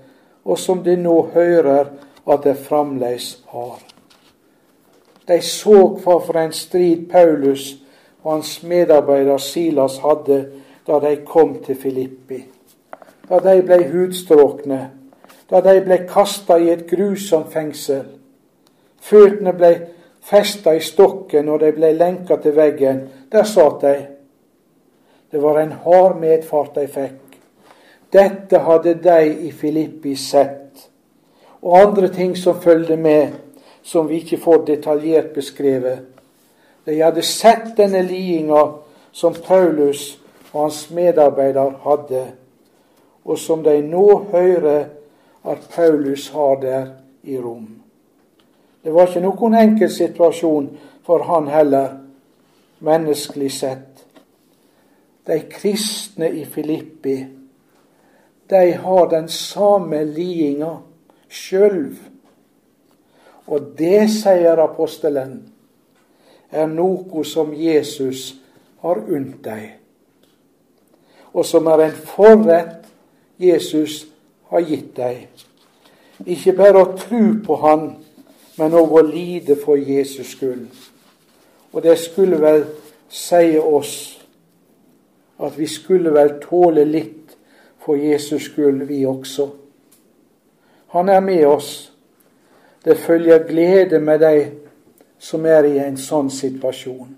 [0.44, 1.90] og som de nå hører
[2.28, 3.80] at jeg fremdeles har.
[5.28, 7.74] De så hva for en strid Paulus
[8.22, 10.40] og hans medarbeider Silas hadde
[10.86, 12.40] da de kom til Filippi.
[13.28, 14.80] Da de ble hudstråkne,
[15.50, 18.04] da de ble kasta i et grusomt fengsel.
[19.00, 19.72] Føttene ble
[20.22, 23.02] festa i stokken, og de ble lenka til veggen.
[23.32, 23.96] Der satt de.
[25.30, 27.36] Det var en hard medfart de fikk.
[28.12, 30.88] Dette hadde de i Filippi sett,
[31.62, 33.36] og andre ting som følgde med,
[33.82, 35.98] som vi ikke får detaljert beskrevet.
[36.86, 38.64] De hadde sett denne lidinga
[39.12, 40.18] som Paulus
[40.52, 42.24] og hans medarbeider hadde,
[43.24, 44.88] og som de nå hører
[45.44, 46.86] at Paulus har der
[47.22, 47.79] i Rom.
[48.82, 50.70] Det var ikke noen enkel situasjon
[51.04, 51.98] for han heller,
[52.80, 54.04] menneskelig sett.
[55.26, 57.18] De kristne i Filippi,
[58.50, 60.78] de har den samme lidinga
[61.28, 61.92] sjøl.
[63.46, 65.36] Og det, sier apostelen,
[66.50, 68.32] er noe som Jesus
[68.82, 69.76] har unnt deg,
[71.30, 72.88] og som er en forrett
[73.38, 74.06] Jesus
[74.50, 75.28] har gitt deg.
[76.26, 77.84] Ikke bare å tro på Han,
[78.58, 80.66] men òg å lide for Jesus skyld.
[81.72, 82.64] Og det skulle vel
[83.10, 83.94] si oss
[85.40, 87.36] at vi skulle vel tåle litt
[87.80, 89.48] for Jesus skyld, vi også.
[90.92, 91.92] Han er med oss.
[92.84, 94.52] Det følger glede med deg
[95.18, 97.16] som er i en sånn situasjon.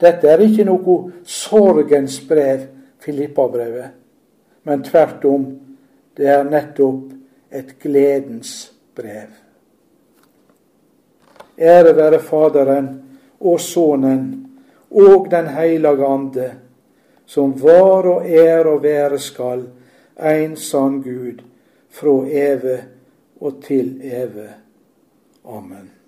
[0.00, 0.96] Dette er ikke noe
[1.28, 2.64] sorgens brev,
[3.02, 3.92] Filippa-brevet,
[4.62, 5.46] men tvert om,
[6.16, 7.12] det er nettopp
[7.50, 9.41] et gledens brev.
[11.58, 13.02] Ære være Faderen
[13.40, 14.46] og Sønnen
[14.90, 16.50] og Den hellige Ande,
[17.26, 19.66] som var og er og være skal,
[20.22, 21.42] en sann Gud,
[21.90, 22.78] fra evig
[23.40, 24.52] og til evig.
[25.44, 26.01] Amen.